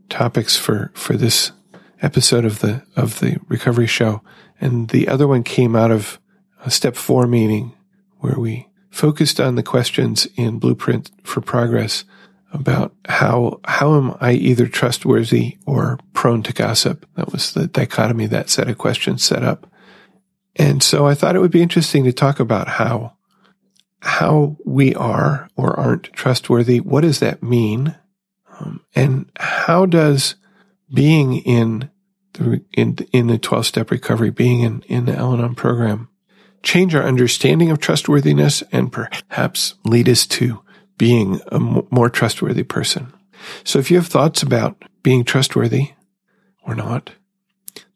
[0.09, 1.53] topics for, for this
[2.01, 4.23] episode of the, of the recovery show.
[4.61, 6.21] And the other one came out of
[6.65, 7.75] a step four meeting
[8.19, 12.05] where we focused on the questions in Blueprint for Progress
[12.53, 17.07] about how, how am I either trustworthy or prone to gossip?
[17.17, 19.67] That was the dichotomy that set of questions set up.
[20.57, 23.17] And so I thought it would be interesting to talk about how,
[24.01, 26.79] how we are or aren't trustworthy.
[26.81, 27.97] What does that mean?
[28.63, 30.37] Um, and how does
[30.93, 31.91] being in
[32.35, 36.09] the, in, in the 12 step recovery, being in, in the Al Anon program,
[36.63, 40.63] change our understanding of trustworthiness and perhaps lead us to
[40.97, 43.13] being a more trustworthy person.
[43.65, 45.93] So if you have thoughts about being trustworthy
[46.63, 47.11] or not,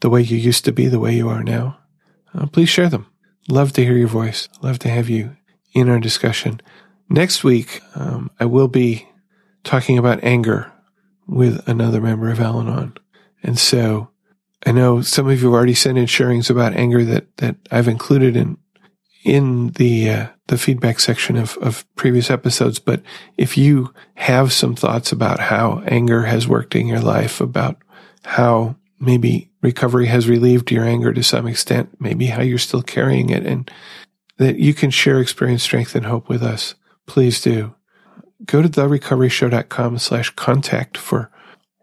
[0.00, 1.78] the way you used to be, the way you are now,
[2.34, 3.06] uh, please share them.
[3.48, 4.48] Love to hear your voice.
[4.60, 5.36] Love to have you
[5.72, 6.60] in our discussion.
[7.08, 9.08] Next week, um, I will be
[9.66, 10.72] talking about anger
[11.26, 12.96] with another member of Al Anon.
[13.42, 14.08] And so
[14.64, 17.88] I know some of you have already sent in sharings about anger that, that I've
[17.88, 18.56] included in,
[19.24, 22.78] in the, uh, the feedback section of, of previous episodes.
[22.78, 23.02] But
[23.36, 27.76] if you have some thoughts about how anger has worked in your life, about
[28.24, 33.30] how maybe recovery has relieved your anger to some extent, maybe how you're still carrying
[33.30, 33.70] it and
[34.38, 36.74] that you can share experience, strength, and hope with us,
[37.06, 37.75] please do.
[38.46, 41.30] Go to therecoveryshow.com slash contact for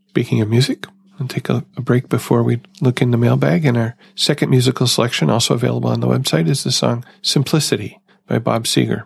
[0.09, 0.85] Speaking of music,
[1.19, 3.65] I'll take a, a break before we look in the mailbag.
[3.65, 8.39] And our second musical selection, also available on the website, is the song Simplicity by
[8.39, 9.03] Bob Seger.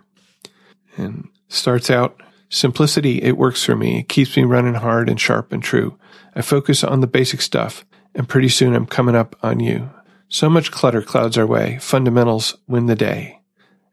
[0.96, 4.00] And Starts out, simplicity, it works for me.
[4.00, 6.00] It keeps me running hard and sharp and true.
[6.36, 7.86] I focus on the basic stuff,
[8.16, 9.92] and pretty soon I'm coming up on you.
[10.30, 11.78] So much clutter clouds our way.
[11.80, 13.40] Fundamentals win the day.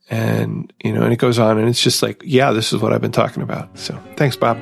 [0.09, 2.95] And, you know, and it goes on, and it's just like, yeah, this is what
[2.95, 3.79] I've been talking about.
[3.79, 4.57] So thanks, Bob.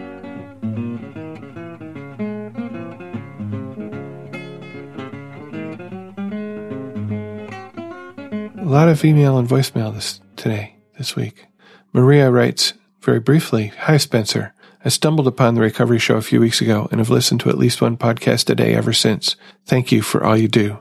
[8.59, 11.47] A lot of email and voicemail this today, this week.
[11.95, 14.55] Maria writes, very briefly, hi Spencer.
[14.85, 17.59] I stumbled upon the Recovery Show a few weeks ago and have listened to at
[17.59, 19.37] least one podcast a day ever since.
[19.67, 20.79] Thank you for all you do.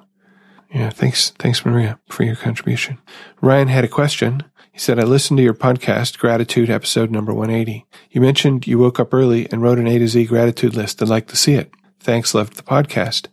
[0.73, 2.99] Yeah, thanks, thanks Maria for your contribution.
[3.41, 4.43] Ryan had a question.
[4.71, 7.85] He said, I listened to your podcast, Gratitude, episode number 180.
[8.11, 11.01] You mentioned you woke up early and wrote an A to Z gratitude list.
[11.01, 11.71] I'd like to see it.
[11.99, 13.27] Thanks, loved the podcast.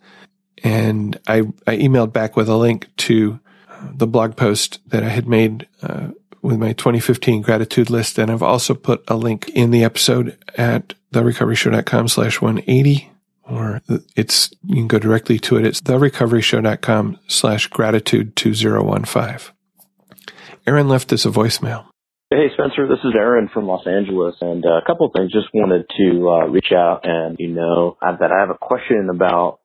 [0.63, 3.41] And I, I emailed back with a link to
[3.93, 6.09] the blog post that I had made uh,
[6.45, 8.19] with my 2015 gratitude list.
[8.19, 13.11] And I've also put a link in the episode at therecoveryshow.com slash 180
[13.47, 13.81] or
[14.17, 15.67] it's, you can go directly to it.
[15.67, 19.55] It's therecoveryshow.com slash gratitude 2015.
[20.67, 21.87] Aaron left us a voicemail.
[22.31, 25.31] Hey Spencer, this is Aaron from Los Angeles, and uh, a couple of things.
[25.31, 29.61] Just wanted to uh, reach out and you know that I have a question about,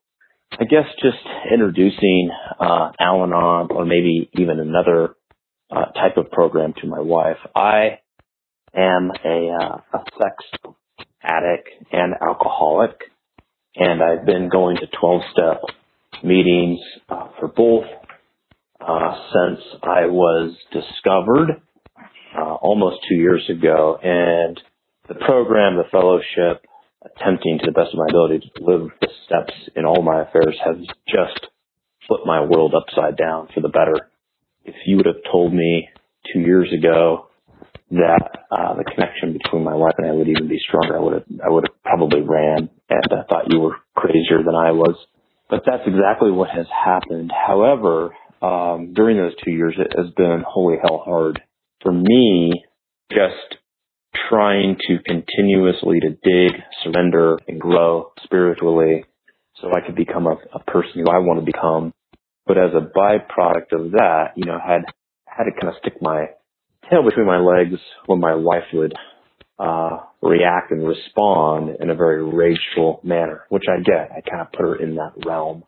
[0.52, 1.18] I guess, just
[1.52, 5.16] introducing uh, Al-Anon or maybe even another
[5.72, 7.38] uh, type of program to my wife.
[7.56, 8.00] I
[8.76, 10.74] am a, uh, a sex
[11.22, 12.92] addict and alcoholic,
[13.76, 15.62] and I've been going to 12 step
[16.24, 16.80] meetings
[17.10, 17.86] uh, for both
[18.82, 21.62] uh, since I was discovered
[22.38, 24.00] uh, almost two years ago.
[24.02, 24.60] And
[25.08, 26.66] the program, the fellowship,
[27.04, 30.56] attempting to the best of my ability to live the steps in all my affairs
[30.64, 31.48] has just
[32.08, 34.10] flipped my world upside down for the better
[34.66, 35.90] if you would have told me
[36.34, 37.28] two years ago
[37.92, 41.14] that uh, the connection between my wife and I would even be stronger, I would
[41.14, 44.96] have I would have probably ran and I thought you were crazier than I was.
[45.50, 47.32] But that's exactly what has happened.
[47.32, 51.42] However, um, during those two years, it has been holy hell hard
[51.82, 52.64] for me.
[53.12, 53.58] Just
[54.30, 59.06] trying to continuously to dig, surrender, and grow spiritually,
[59.60, 61.94] so I could become a, a person who I want to become
[62.50, 64.82] but as a byproduct of that, you know, had
[65.26, 66.26] had to kind of stick my
[66.90, 68.92] tail between my legs when my wife would
[69.60, 74.10] uh, react and respond in a very rageful manner, which I get.
[74.12, 75.64] I kind of put her in that realm.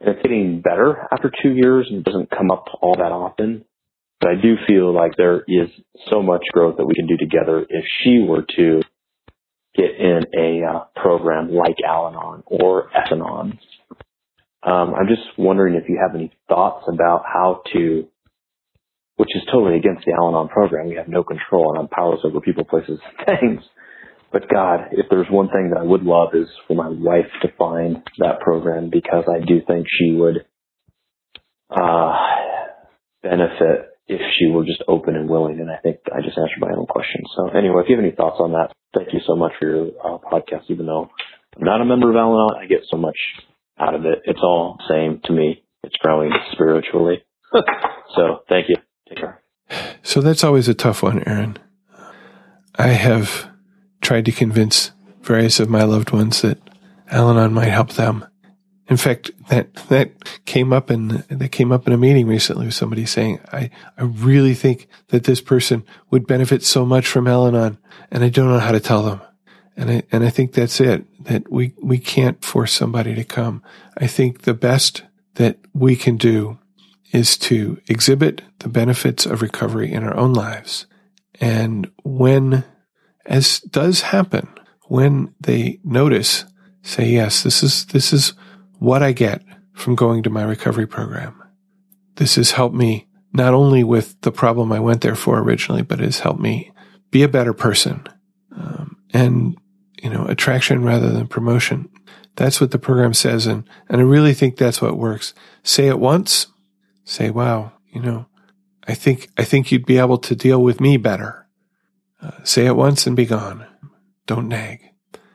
[0.00, 3.64] And it's getting better after two years and it doesn't come up all that often.
[4.20, 5.68] But I do feel like there is
[6.10, 8.82] so much growth that we can do together if she were to
[9.76, 13.60] get in a uh, program like Al-Anon or S-Anon.
[14.66, 18.08] Um, I'm just wondering if you have any thoughts about how to,
[19.16, 20.88] which is totally against the Al-Anon program.
[20.88, 23.62] We have no control and I'm powerless over people, places, things.
[24.32, 27.48] But God, if there's one thing that I would love is for my wife to
[27.56, 30.44] find that program because I do think she would
[31.70, 32.12] uh,
[33.22, 35.60] benefit if she were just open and willing.
[35.60, 37.22] And I think I just answered my own question.
[37.36, 39.86] So anyway, if you have any thoughts on that, thank you so much for your
[40.02, 40.70] uh, podcast.
[40.70, 41.08] Even though
[41.56, 43.16] I'm not a member of Al-Anon, I get so much
[43.78, 44.22] out of it.
[44.24, 45.64] It's all same to me.
[45.82, 47.24] It's growing spiritually.
[48.14, 48.76] so thank you.
[49.08, 49.42] Take care.
[50.02, 51.58] So that's always a tough one, Aaron.
[52.76, 53.48] I have
[54.00, 56.58] tried to convince various of my loved ones that
[57.10, 58.26] Al-Anon might help them.
[58.88, 62.74] In fact, that that came up in that came up in a meeting recently with
[62.74, 67.78] somebody saying, "I I really think that this person would benefit so much from Al-Anon,
[68.12, 69.20] and I don't know how to tell them."
[69.76, 71.04] And I and I think that's it.
[71.24, 73.62] That we we can't force somebody to come.
[73.96, 75.02] I think the best
[75.34, 76.58] that we can do
[77.12, 80.86] is to exhibit the benefits of recovery in our own lives.
[81.40, 82.64] And when
[83.26, 84.48] as does happen
[84.88, 86.44] when they notice,
[86.82, 88.32] say, yes, this is, this is
[88.78, 91.42] what I get from going to my recovery program.
[92.16, 96.00] This has helped me not only with the problem I went there for originally, but
[96.00, 96.72] it has helped me
[97.10, 98.06] be a better person.
[98.56, 99.56] Um, and,
[100.02, 101.88] you know, attraction rather than promotion.
[102.36, 103.46] That's what the program says.
[103.46, 105.34] And, and I really think that's what works.
[105.62, 106.48] Say it once,
[107.04, 108.26] say, wow, you know,
[108.86, 111.46] I think, I think you'd be able to deal with me better.
[112.22, 113.66] Uh, say it once and be gone.
[114.26, 114.80] Don't nag.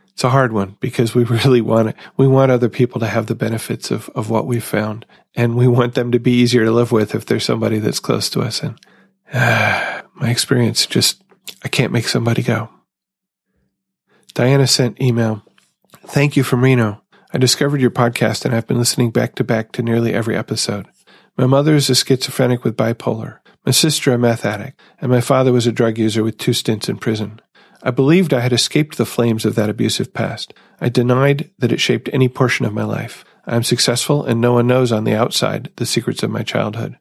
[0.10, 1.96] It's a hard one because we really want it.
[2.18, 5.06] We want other people to have the benefits of, of what we've found
[5.36, 8.30] and we want them to be easier to live with if there's somebody that's close
[8.32, 8.62] to us.
[8.62, 8.80] And
[9.34, 11.24] uh, my experience just,
[11.64, 12.70] I can't make somebody go.
[14.34, 15.44] Diana sent email.
[16.08, 17.02] Thank you from Reno.
[17.34, 20.88] I discovered your podcast and I've been listening back to back to nearly every episode.
[21.38, 25.54] My mother is a schizophrenic with bipolar my sister a meth addict, and my father
[25.54, 27.40] was a drug user with two stints in prison.
[27.84, 30.54] I believed I had escaped the flames of that abusive past.
[30.80, 33.24] I denied that it shaped any portion of my life.
[33.46, 36.98] I am successful, and no one knows on the outside the secrets of my childhood.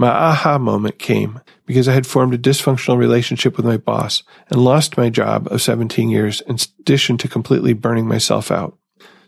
[0.00, 4.62] My aha moment came because I had formed a dysfunctional relationship with my boss and
[4.62, 8.78] lost my job of 17 years in addition to completely burning myself out.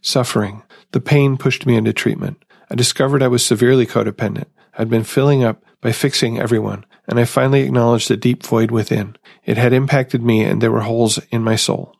[0.00, 0.62] Suffering.
[0.92, 2.44] The pain pushed me into treatment.
[2.70, 4.46] I discovered I was severely codependent.
[4.78, 9.16] I'd been filling up by fixing everyone, and I finally acknowledged the deep void within.
[9.44, 11.96] It had impacted me, and there were holes in my soul.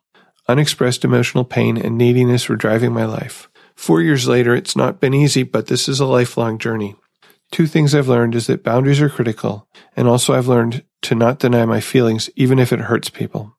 [0.47, 3.49] Unexpressed emotional pain and neediness were driving my life.
[3.75, 6.95] Four years later, it's not been easy, but this is a lifelong journey.
[7.51, 11.39] Two things I've learned is that boundaries are critical, and also I've learned to not
[11.39, 13.57] deny my feelings, even if it hurts people.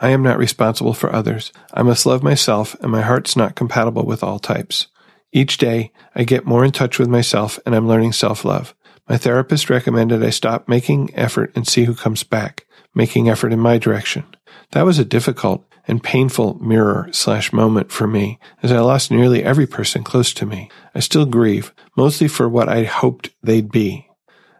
[0.00, 1.52] I am not responsible for others.
[1.72, 4.88] I must love myself, and my heart's not compatible with all types.
[5.32, 8.74] Each day, I get more in touch with myself, and I'm learning self love.
[9.08, 13.58] My therapist recommended I stop making effort and see who comes back, making effort in
[13.58, 14.24] my direction.
[14.72, 19.42] That was a difficult and painful mirror slash moment for me as I lost nearly
[19.42, 20.70] every person close to me.
[20.94, 24.08] I still grieve, mostly for what I hoped they'd be.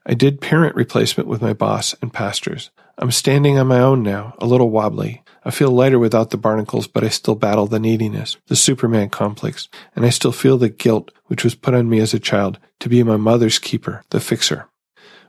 [0.04, 2.70] I did parent replacement with my boss and pastors.
[2.98, 5.22] I'm standing on my own now, a little wobbly.
[5.44, 9.68] I feel lighter without the barnacles, but I still battle the neediness, the Superman complex,
[9.96, 12.88] and I still feel the guilt which was put on me as a child to
[12.88, 14.68] be my mother's keeper, the fixer.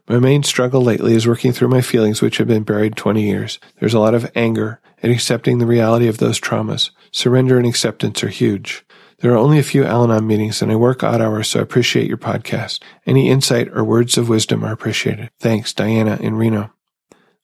[0.07, 3.57] My main struggle lately is working through my feelings which have been buried 20 years.
[3.79, 6.89] There's a lot of anger and accepting the reality of those traumas.
[7.11, 8.83] Surrender and acceptance are huge.
[9.19, 11.63] There are only a few Al Anon meetings and I work odd hours, so I
[11.63, 12.81] appreciate your podcast.
[13.05, 15.29] Any insight or words of wisdom are appreciated.
[15.39, 16.73] Thanks, Diana in Reno.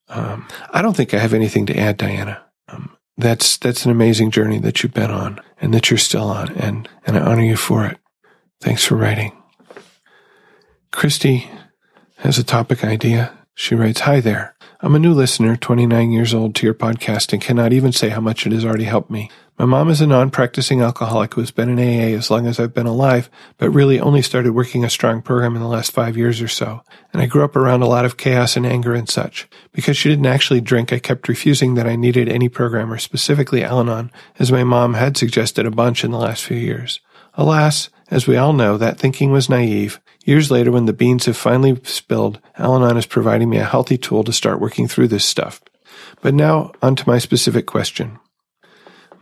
[0.07, 2.41] Um, I don't think I have anything to add, Diana.
[2.67, 6.49] Um, that's that's an amazing journey that you've been on and that you're still on,
[6.53, 7.99] and and I honor you for it.
[8.59, 9.31] Thanks for writing.
[10.91, 11.49] Christy
[12.17, 13.37] has a topic idea.
[13.53, 14.55] She writes, Hi there.
[14.81, 18.21] I'm a new listener, 29 years old, to your podcast and cannot even say how
[18.21, 19.29] much it has already helped me.
[19.57, 22.73] My mom is a non-practicing alcoholic who has been in AA as long as I've
[22.73, 26.41] been alive, but really only started working a strong program in the last five years
[26.41, 26.81] or so.
[27.11, 29.49] And I grew up around a lot of chaos and anger and such.
[29.73, 33.65] Because she didn't actually drink, I kept refusing that I needed any program or specifically
[33.65, 37.01] Al-Anon, as my mom had suggested a bunch in the last few years.
[37.33, 39.99] Alas, as we all know, that thinking was naive.
[40.25, 43.97] Years later, when the beans have finally spilled, Al Anon is providing me a healthy
[43.97, 45.61] tool to start working through this stuff.
[46.21, 48.19] But now, on to my specific question.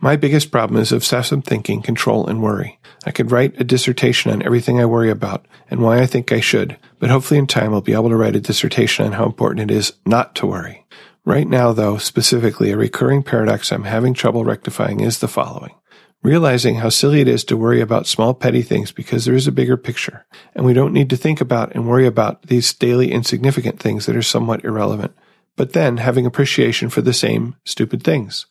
[0.00, 2.78] My biggest problem is obsessive thinking, control, and worry.
[3.04, 6.40] I could write a dissertation on everything I worry about and why I think I
[6.40, 9.70] should, but hopefully in time I'll be able to write a dissertation on how important
[9.70, 10.86] it is not to worry.
[11.24, 15.74] Right now, though, specifically, a recurring paradox I'm having trouble rectifying is the following.
[16.22, 19.52] Realizing how silly it is to worry about small petty things because there is a
[19.52, 23.78] bigger picture, and we don't need to think about and worry about these daily insignificant
[23.78, 25.12] things that are somewhat irrelevant,
[25.56, 28.46] but then having appreciation for the same stupid things.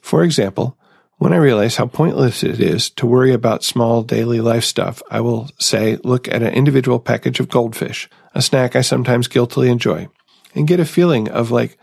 [0.00, 0.76] For example,
[1.18, 5.20] when I realize how pointless it is to worry about small daily life stuff, I
[5.20, 10.08] will say, look at an individual package of goldfish, a snack I sometimes guiltily enjoy,
[10.56, 11.78] and get a feeling of like,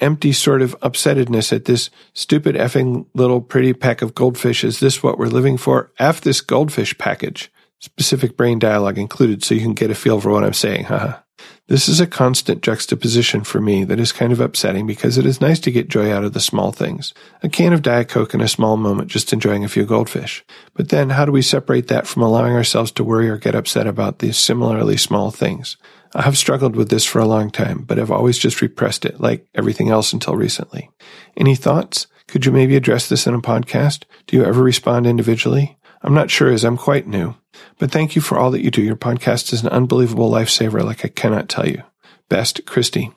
[0.00, 4.64] empty sort of upsettedness at this stupid effing little pretty pack of goldfish.
[4.64, 5.92] Is this what we're living for?
[5.98, 7.50] F this goldfish package.
[7.80, 10.84] Specific brain dialogue included so you can get a feel for what I'm saying.
[10.84, 11.20] Haha.
[11.66, 15.40] This is a constant juxtaposition for me that is kind of upsetting because it is
[15.40, 17.14] nice to get joy out of the small things.
[17.42, 20.44] A can of Diet Coke in a small moment just enjoying a few goldfish.
[20.74, 23.86] But then how do we separate that from allowing ourselves to worry or get upset
[23.86, 25.78] about these similarly small things?
[26.14, 29.20] I have struggled with this for a long time, but I've always just repressed it,
[29.20, 30.90] like everything else until recently.
[31.36, 32.06] Any thoughts?
[32.28, 34.04] Could you maybe address this in a podcast?
[34.26, 35.76] Do you ever respond individually?
[36.02, 37.34] I'm not sure as I'm quite new,
[37.78, 38.82] but thank you for all that you do.
[38.82, 41.82] Your podcast is an unbelievable lifesaver, like I cannot tell you.
[42.28, 43.10] Best, Christy.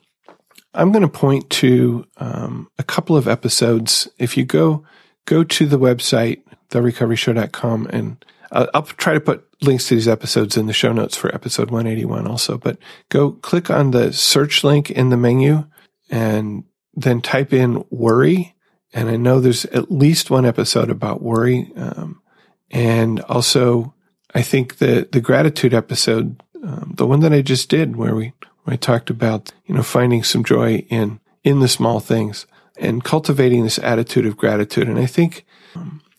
[0.74, 4.08] I'm going to point to um, a couple of episodes.
[4.18, 4.84] If you go
[5.24, 10.56] go to the website therecoveryshow.com and I'll, I'll try to put links to these episodes
[10.56, 12.78] in the show notes for episode 181 also, but
[13.08, 15.66] go click on the search link in the menu
[16.10, 18.54] and then type in worry.
[18.92, 21.72] And I know there's at least one episode about worry.
[21.76, 22.22] Um,
[22.70, 23.94] and also
[24.34, 28.32] I think the, the gratitude episode, um, the one that I just did where we,
[28.64, 32.46] where I talked about, you know, finding some joy in, in the small things
[32.76, 34.88] and cultivating this attitude of gratitude.
[34.88, 35.44] And I think,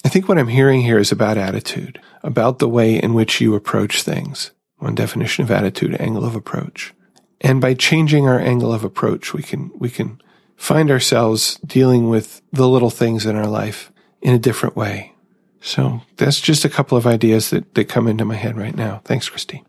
[0.03, 3.55] I think what I'm hearing here is about attitude about the way in which you
[3.55, 4.51] approach things.
[4.77, 6.93] One definition of attitude, angle of approach.
[7.41, 10.21] And by changing our angle of approach, we can, we can
[10.55, 13.91] find ourselves dealing with the little things in our life
[14.21, 15.13] in a different way.
[15.61, 19.01] So that's just a couple of ideas that, that come into my head right now.
[19.03, 19.63] Thanks, Christy.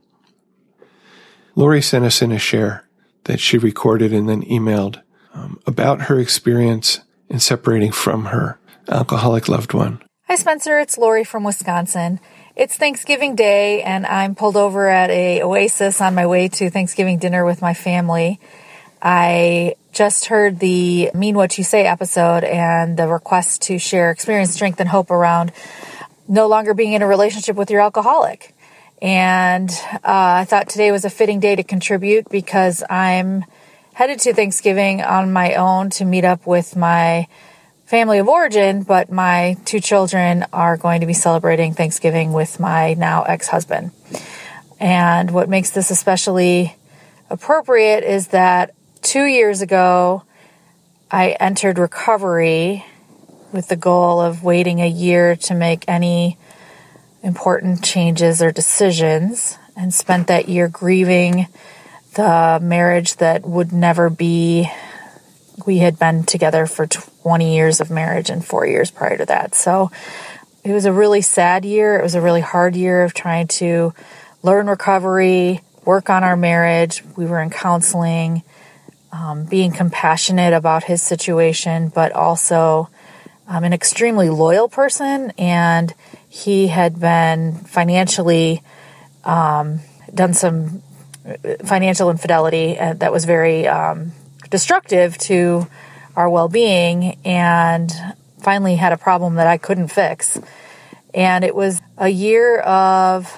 [1.57, 2.89] Lori sent us in a share
[3.25, 5.03] that she recorded and then emailed
[5.35, 8.59] um, about her experience in separating from her
[8.89, 10.03] alcoholic loved one.
[10.31, 10.79] Hi, Spencer.
[10.79, 12.21] It's Lori from Wisconsin.
[12.55, 17.19] It's Thanksgiving Day, and I'm pulled over at a Oasis on my way to Thanksgiving
[17.19, 18.39] dinner with my family.
[19.03, 24.53] I just heard the Mean What You Say episode and the request to share experience,
[24.53, 25.51] strength, and hope around
[26.29, 28.55] no longer being in a relationship with your alcoholic.
[29.03, 33.45] And uh, I thought today was a fitting day to contribute because I'm
[33.95, 37.27] headed to Thanksgiving on my own to meet up with my
[37.91, 42.95] family of origin, but my two children are going to be celebrating Thanksgiving with my
[42.95, 43.91] now ex husband.
[44.79, 46.77] And what makes this especially
[47.31, 50.23] appropriate is that two years ago,
[51.11, 52.85] I entered recovery
[53.51, 56.39] with the goal of waiting a year to make any
[57.25, 61.49] important changes or decisions and spent that year grieving
[62.15, 64.71] the marriage that would never be
[65.67, 69.55] we had been together for 20 years of marriage and four years prior to that.
[69.55, 69.91] So
[70.65, 71.99] it was a really sad year.
[71.99, 73.95] It was a really hard year of trying to
[74.43, 77.03] learn recovery, work on our marriage.
[77.17, 78.43] We were in counseling,
[79.13, 82.91] um, being compassionate about his situation, but also
[83.49, 85.33] um, an extremely loyal person.
[85.39, 85.93] And
[86.29, 88.63] he had been financially
[89.25, 89.81] um,
[90.15, 90.83] done some
[91.65, 94.13] financial infidelity uh, that was very um,
[94.51, 95.67] destructive to
[96.17, 97.91] our well being and
[98.41, 100.39] finally had a problem that I couldn't fix.
[101.15, 103.37] And it was a year of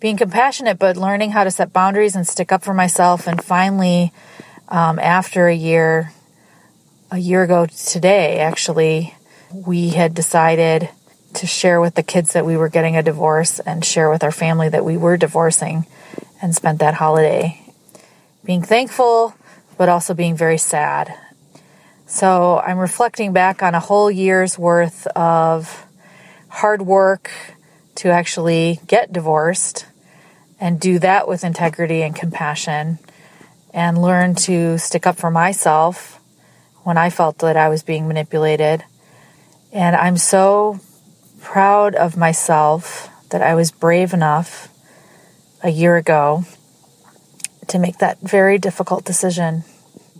[0.00, 3.26] being compassionate, but learning how to set boundaries and stick up for myself.
[3.26, 4.12] And finally,
[4.68, 6.12] um, after a year,
[7.10, 9.14] a year ago today, actually,
[9.52, 10.88] we had decided
[11.34, 14.32] to share with the kids that we were getting a divorce and share with our
[14.32, 15.86] family that we were divorcing
[16.40, 17.60] and spent that holiday
[18.44, 19.34] being thankful
[19.76, 21.14] but also being very sad.
[22.06, 25.86] So I'm reflecting back on a whole year's worth of
[26.48, 27.30] hard work
[27.96, 29.86] to actually get divorced
[30.60, 32.98] and do that with integrity and compassion
[33.72, 36.20] and learn to stick up for myself
[36.84, 38.84] when I felt that I was being manipulated.
[39.72, 40.78] And I'm so
[41.40, 44.68] proud of myself that I was brave enough
[45.62, 46.44] a year ago
[47.68, 49.64] to make that very difficult decision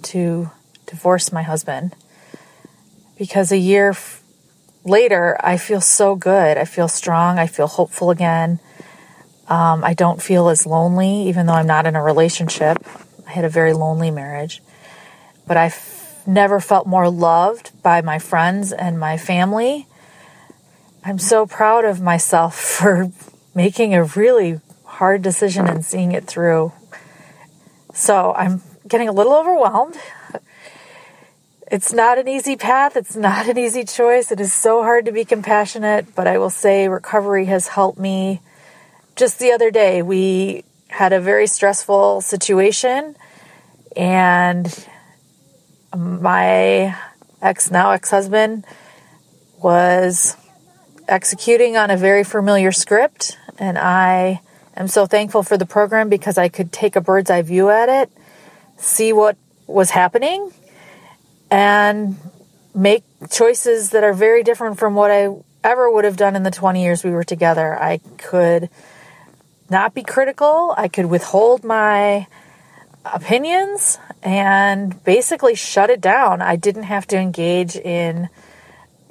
[0.02, 0.50] to
[0.86, 1.94] divorce my husband
[3.18, 4.22] because a year f-
[4.84, 6.56] later, I feel so good.
[6.56, 7.38] I feel strong.
[7.38, 8.58] I feel hopeful again.
[9.48, 12.78] Um, I don't feel as lonely, even though I'm not in a relationship.
[13.26, 14.62] I had a very lonely marriage.
[15.46, 19.86] But I've never felt more loved by my friends and my family.
[21.04, 23.10] I'm so proud of myself for
[23.54, 26.72] making a really hard decision and seeing it through.
[27.94, 29.96] So I'm getting a little overwhelmed.
[31.70, 32.96] It's not an easy path.
[32.96, 34.32] It's not an easy choice.
[34.32, 38.40] It is so hard to be compassionate, but I will say recovery has helped me.
[39.14, 43.16] Just the other day, we had a very stressful situation,
[43.96, 44.86] and
[45.96, 46.96] my
[47.40, 48.64] ex, now ex husband,
[49.62, 50.36] was
[51.06, 54.40] executing on a very familiar script, and I
[54.80, 57.88] am so thankful for the program because I could take a bird's eye view at
[57.88, 58.10] it,
[58.76, 60.52] see what was happening,
[61.50, 62.16] and
[62.74, 65.28] make choices that are very different from what I
[65.62, 67.80] ever would have done in the 20 years we were together.
[67.80, 68.68] I could
[69.70, 72.26] not be critical, I could withhold my
[73.04, 76.42] opinions and basically shut it down.
[76.42, 78.28] I didn't have to engage in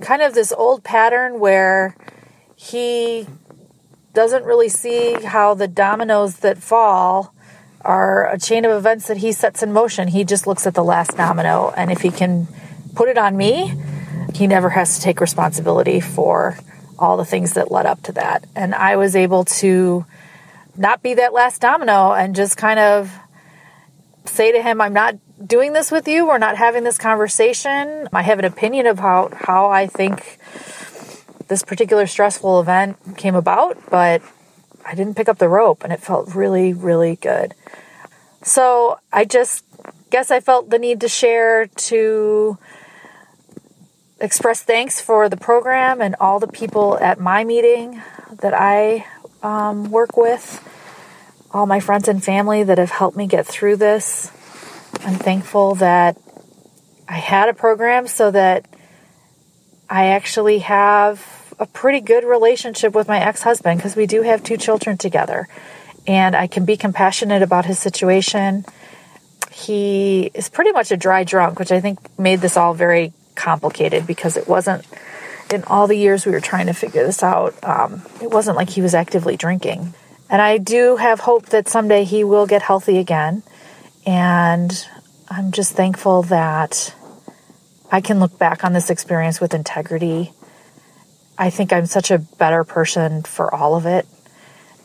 [0.02, 1.96] kind of this old pattern where
[2.56, 3.28] he
[4.14, 7.34] doesn't really see how the dominoes that fall
[7.82, 10.08] are a chain of events that he sets in motion.
[10.08, 12.48] He just looks at the last domino, and if he can
[12.96, 13.74] put it on me,
[14.34, 16.58] he never has to take responsibility for
[16.98, 18.46] all the things that led up to that.
[18.56, 20.06] And I was able to
[20.78, 23.12] not be that last domino and just kind of
[24.26, 26.26] say to him, I'm not doing this with you.
[26.26, 28.08] We're not having this conversation.
[28.14, 30.40] I have an opinion about how I think
[31.54, 34.24] this particular stressful event came about, but
[34.84, 37.54] I didn't pick up the rope and it felt really, really good.
[38.42, 39.64] So I just
[40.10, 42.58] guess I felt the need to share to
[44.20, 48.02] express thanks for the program and all the people at my meeting
[48.42, 49.06] that I
[49.44, 50.60] um, work with,
[51.52, 54.32] all my friends and family that have helped me get through this.
[55.06, 56.18] I'm thankful that
[57.08, 58.66] I had a program so that
[59.88, 64.44] I actually have a pretty good relationship with my ex husband because we do have
[64.44, 65.48] two children together.
[66.06, 68.66] And I can be compassionate about his situation.
[69.52, 74.06] He is pretty much a dry drunk, which I think made this all very complicated
[74.06, 74.86] because it wasn't,
[75.54, 78.70] in all the years we were trying to figure this out, um, it wasn't like
[78.70, 79.94] he was actively drinking.
[80.30, 83.44] And I do have hope that someday he will get healthy again.
[84.06, 84.72] And
[85.30, 86.94] I'm just thankful that
[87.92, 90.34] I can look back on this experience with integrity
[91.38, 94.06] I think I'm such a better person for all of it.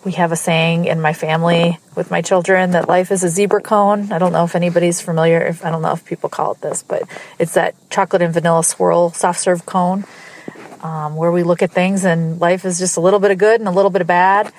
[0.04, 3.60] We have a saying in my family with my children that life is a zebra
[3.60, 4.12] cone.
[4.12, 6.82] I don't know if anybody's familiar, if I don't know if people call it this,
[6.82, 7.02] but
[7.38, 10.04] it's that chocolate and vanilla swirl soft serve cone
[10.82, 13.60] um, where we look at things and life is just a little bit of good
[13.60, 14.52] and a little bit of bad.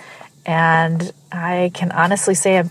[0.45, 2.69] And I can honestly say I'm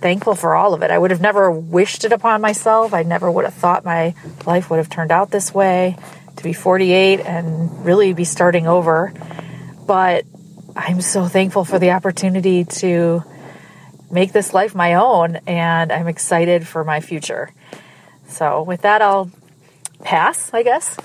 [0.00, 0.90] thankful for all of it.
[0.90, 2.94] I would have never wished it upon myself.
[2.94, 4.14] I never would have thought my
[4.46, 5.96] life would have turned out this way
[6.36, 9.12] to be 48 and really be starting over.
[9.86, 10.24] But
[10.76, 13.22] I'm so thankful for the opportunity to
[14.10, 17.50] make this life my own, and I'm excited for my future.
[18.28, 19.30] So, with that, I'll
[20.02, 20.96] pass, I guess.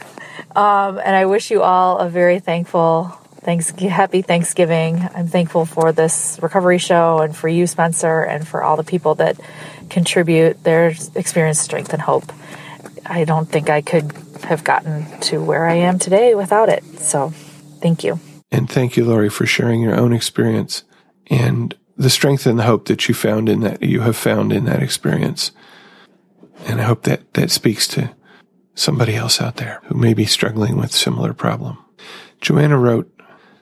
[0.55, 3.05] Um, and I wish you all a very thankful,
[3.41, 5.07] thanks, happy Thanksgiving.
[5.13, 9.15] I'm thankful for this recovery show and for you, Spencer, and for all the people
[9.15, 9.39] that
[9.89, 12.31] contribute their experience, strength, and hope.
[13.05, 14.13] I don't think I could
[14.43, 16.83] have gotten to where I am today without it.
[16.99, 17.29] So
[17.81, 18.19] thank you.
[18.51, 20.83] And thank you, Lori, for sharing your own experience
[21.27, 24.65] and the strength and the hope that you found in that, you have found in
[24.65, 25.51] that experience.
[26.65, 28.15] And I hope that that speaks to
[28.73, 31.77] somebody else out there who may be struggling with similar problem.
[32.41, 33.11] Joanna wrote,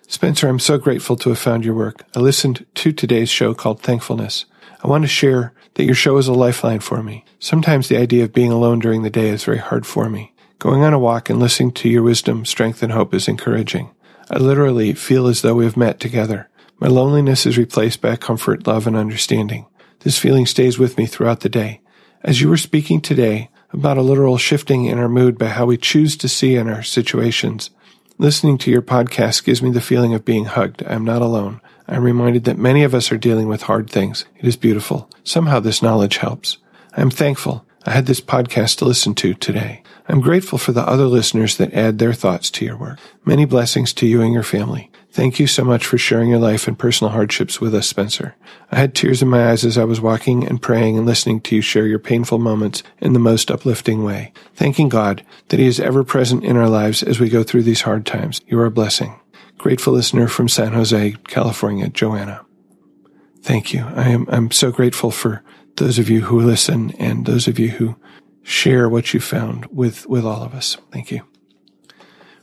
[0.07, 2.05] Spencer, I'm so grateful to have found your work.
[2.15, 4.45] I listened to today's show called Thankfulness.
[4.83, 7.25] I want to share that your show is a lifeline for me.
[7.39, 10.33] Sometimes the idea of being alone during the day is very hard for me.
[10.59, 13.91] Going on a walk and listening to your wisdom, strength, and hope is encouraging.
[14.31, 16.49] I literally feel as though we have met together.
[16.79, 19.67] My loneliness is replaced by comfort, love, and understanding.
[19.99, 21.81] This feeling stays with me throughout the day.
[22.23, 25.77] As you were speaking today about a literal shifting in our mood by how we
[25.77, 27.69] choose to see in our situations,
[28.17, 30.81] listening to your podcast gives me the feeling of being hugged.
[30.87, 31.61] I am not alone.
[31.87, 34.25] I am reminded that many of us are dealing with hard things.
[34.37, 35.07] It is beautiful.
[35.23, 36.57] Somehow this knowledge helps.
[36.95, 39.83] I am thankful I had this podcast to listen to today.
[40.09, 42.99] I'm grateful for the other listeners that add their thoughts to your work.
[43.25, 44.89] Many blessings to you and your family.
[45.11, 48.35] Thank you so much for sharing your life and personal hardships with us, Spencer.
[48.71, 51.55] I had tears in my eyes as I was walking and praying and listening to
[51.55, 54.31] you share your painful moments in the most uplifting way.
[54.55, 57.81] Thanking God that He is ever present in our lives as we go through these
[57.81, 58.41] hard times.
[58.47, 59.19] You are a blessing.
[59.57, 62.45] Grateful listener from San Jose, California, Joanna.
[63.41, 63.85] Thank you.
[63.95, 65.41] I am, I'm so grateful for
[65.77, 67.95] those of you who listen and those of you who
[68.43, 70.77] share what you found with, with all of us.
[70.91, 71.21] Thank you.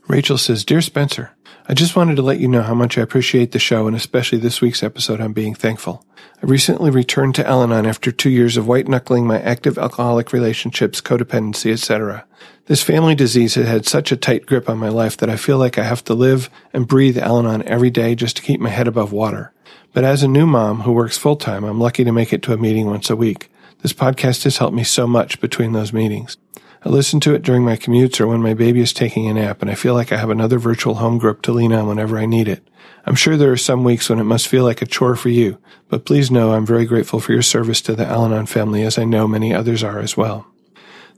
[0.07, 1.35] Rachel says, Dear Spencer,
[1.67, 4.37] I just wanted to let you know how much I appreciate the show and especially
[4.37, 6.05] this week's episode on being thankful.
[6.43, 11.01] I recently returned to Al-Anon after two years of white knuckling my active alcoholic relationships,
[11.01, 12.27] codependency, etc.
[12.67, 15.57] This family disease has had such a tight grip on my life that I feel
[15.57, 18.87] like I have to live and breathe Al-Anon every day just to keep my head
[18.87, 19.55] above water.
[19.95, 22.53] But as a new mom who works full time, I'm lucky to make it to
[22.53, 23.49] a meeting once a week.
[23.81, 26.37] This podcast has helped me so much between those meetings.
[26.85, 29.63] I listen to it during my commutes or when my baby is taking a nap,
[29.63, 32.27] and I feel like I have another virtual home group to lean on whenever I
[32.27, 32.69] need it.
[33.07, 35.59] I'm sure there are some weeks when it must feel like a chore for you,
[35.89, 38.99] but please know I'm very grateful for your service to the Al Anon family, as
[38.99, 40.45] I know many others are as well.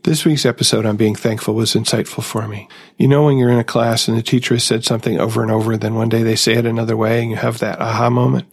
[0.02, 2.68] This week's episode on being thankful was insightful for me.
[2.98, 5.50] You know when you're in a class and the teacher has said something over and
[5.50, 8.46] over, then one day they say it another way and you have that aha moment?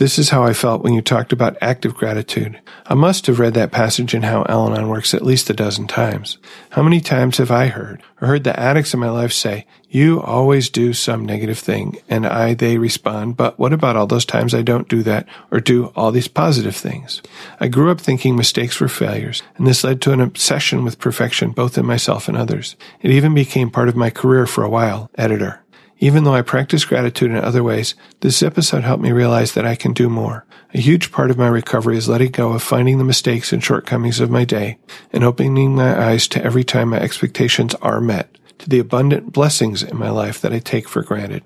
[0.00, 2.58] This is how I felt when you talked about active gratitude.
[2.86, 5.86] I must have read that passage in How Al Anon Works at least a dozen
[5.86, 6.38] times.
[6.70, 10.22] How many times have I heard or heard the addicts in my life say, you
[10.22, 14.54] always do some negative thing, and I, they respond, but what about all those times
[14.54, 17.20] I don't do that or do all these positive things?
[17.60, 21.50] I grew up thinking mistakes were failures, and this led to an obsession with perfection
[21.50, 22.74] both in myself and others.
[23.02, 25.60] It even became part of my career for a while, editor.
[26.02, 29.74] Even though I practice gratitude in other ways, this episode helped me realize that I
[29.74, 30.46] can do more.
[30.72, 34.18] A huge part of my recovery is letting go of finding the mistakes and shortcomings
[34.18, 34.78] of my day
[35.12, 39.82] and opening my eyes to every time my expectations are met, to the abundant blessings
[39.82, 41.44] in my life that I take for granted.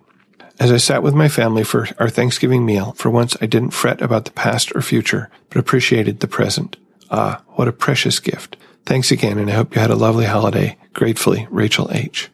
[0.60, 4.00] As I sat with my family for our Thanksgiving meal, for once I didn't fret
[4.00, 6.76] about the past or future, but appreciated the present.
[7.10, 8.56] Ah, what a precious gift.
[8.86, 10.76] Thanks again, and I hope you had a lovely holiday.
[10.92, 12.30] Gratefully, Rachel H.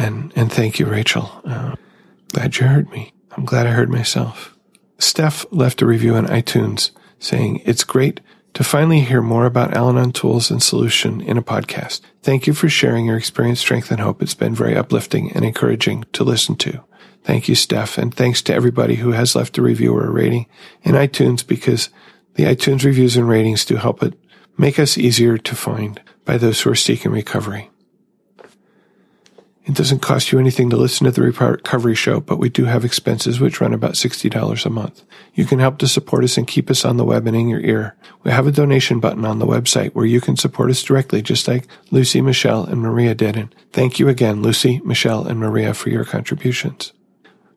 [0.00, 1.30] And, and thank you, Rachel.
[1.44, 1.76] Uh,
[2.32, 3.12] glad you heard me.
[3.32, 4.56] I'm glad I heard myself.
[4.98, 8.20] Steph left a review on iTunes saying, it's great
[8.54, 12.00] to finally hear more about Al-Anon tools and solution in a podcast.
[12.22, 14.22] Thank you for sharing your experience, strength, and hope.
[14.22, 16.82] It's been very uplifting and encouraging to listen to.
[17.22, 17.98] Thank you, Steph.
[17.98, 20.46] And thanks to everybody who has left a review or a rating
[20.82, 21.90] in iTunes because
[22.34, 24.14] the iTunes reviews and ratings do help it
[24.56, 27.70] make us easier to find by those who are seeking recovery.
[29.70, 32.84] It doesn't cost you anything to listen to the recovery show, but we do have
[32.84, 35.04] expenses which run about $60 a month.
[35.32, 37.60] You can help to support us and keep us on the web and in your
[37.60, 37.94] ear.
[38.24, 41.46] We have a donation button on the website where you can support us directly, just
[41.46, 43.36] like Lucy, Michelle, and Maria did.
[43.36, 46.92] And thank you again, Lucy, Michelle, and Maria for your contributions.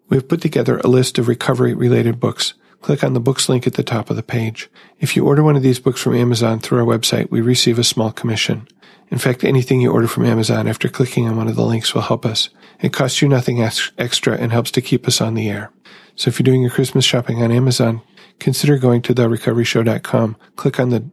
[0.07, 2.53] We've put together a list of recovery related books.
[2.83, 4.69] Click on the books link at the top of the page.
[4.99, 7.83] If you order one of these books from Amazon through our website, we receive a
[7.83, 8.67] small commission.
[9.09, 12.01] In fact, anything you order from Amazon after clicking on one of the links will
[12.01, 12.49] help us.
[12.81, 15.71] It costs you nothing extra and helps to keep us on the air.
[16.17, 18.01] So if you're doing your Christmas shopping on Amazon,
[18.39, 21.09] consider going to therecoveryshow.com, click on the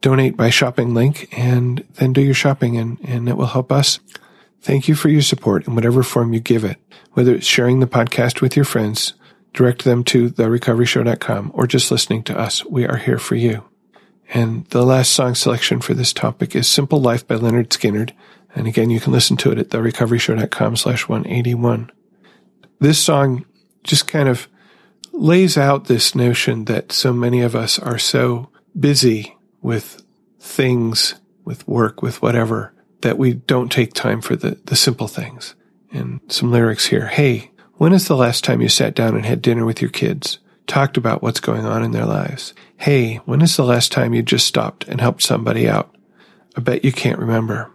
[0.00, 3.98] donate by shopping link and then do your shopping and, and it will help us.
[4.60, 6.78] Thank you for your support in whatever form you give it,
[7.14, 9.14] whether it's sharing the podcast with your friends,
[9.52, 12.64] direct them to therecoveryshow.com or just listening to us.
[12.64, 13.64] We are here for you.
[14.32, 18.12] And the last song selection for this topic is Simple Life by Lynyrd Skynyrd.
[18.54, 21.90] And again, you can listen to it at therecoveryshow.com slash 181.
[22.78, 23.46] This song
[23.84, 24.48] just kind of
[25.12, 30.02] lays out this notion that so many of us are so busy with
[30.38, 35.54] things, with work, with whatever, that we don't take time for the, the simple things.
[35.90, 37.06] And some lyrics here.
[37.06, 40.40] Hey, when is the last time you sat down and had dinner with your kids?
[40.66, 42.52] Talked about what's going on in their lives?
[42.76, 45.94] Hey, when is the last time you just stopped and helped somebody out?
[46.56, 47.70] I bet you can't remember.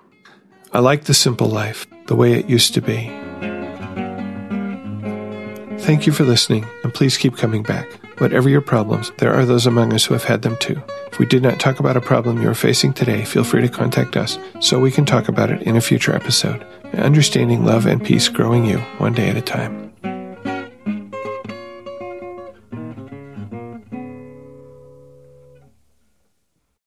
[0.74, 3.08] I like the simple life, the way it used to be.
[5.80, 7.90] Thank you for listening, and please keep coming back.
[8.20, 10.82] Whatever your problems, there are those among us who have had them too.
[11.12, 13.70] If we did not talk about a problem you are facing today, feel free to
[13.70, 16.66] contact us so we can talk about it in a future episode.
[16.94, 19.93] Understanding love and peace growing you one day at a time.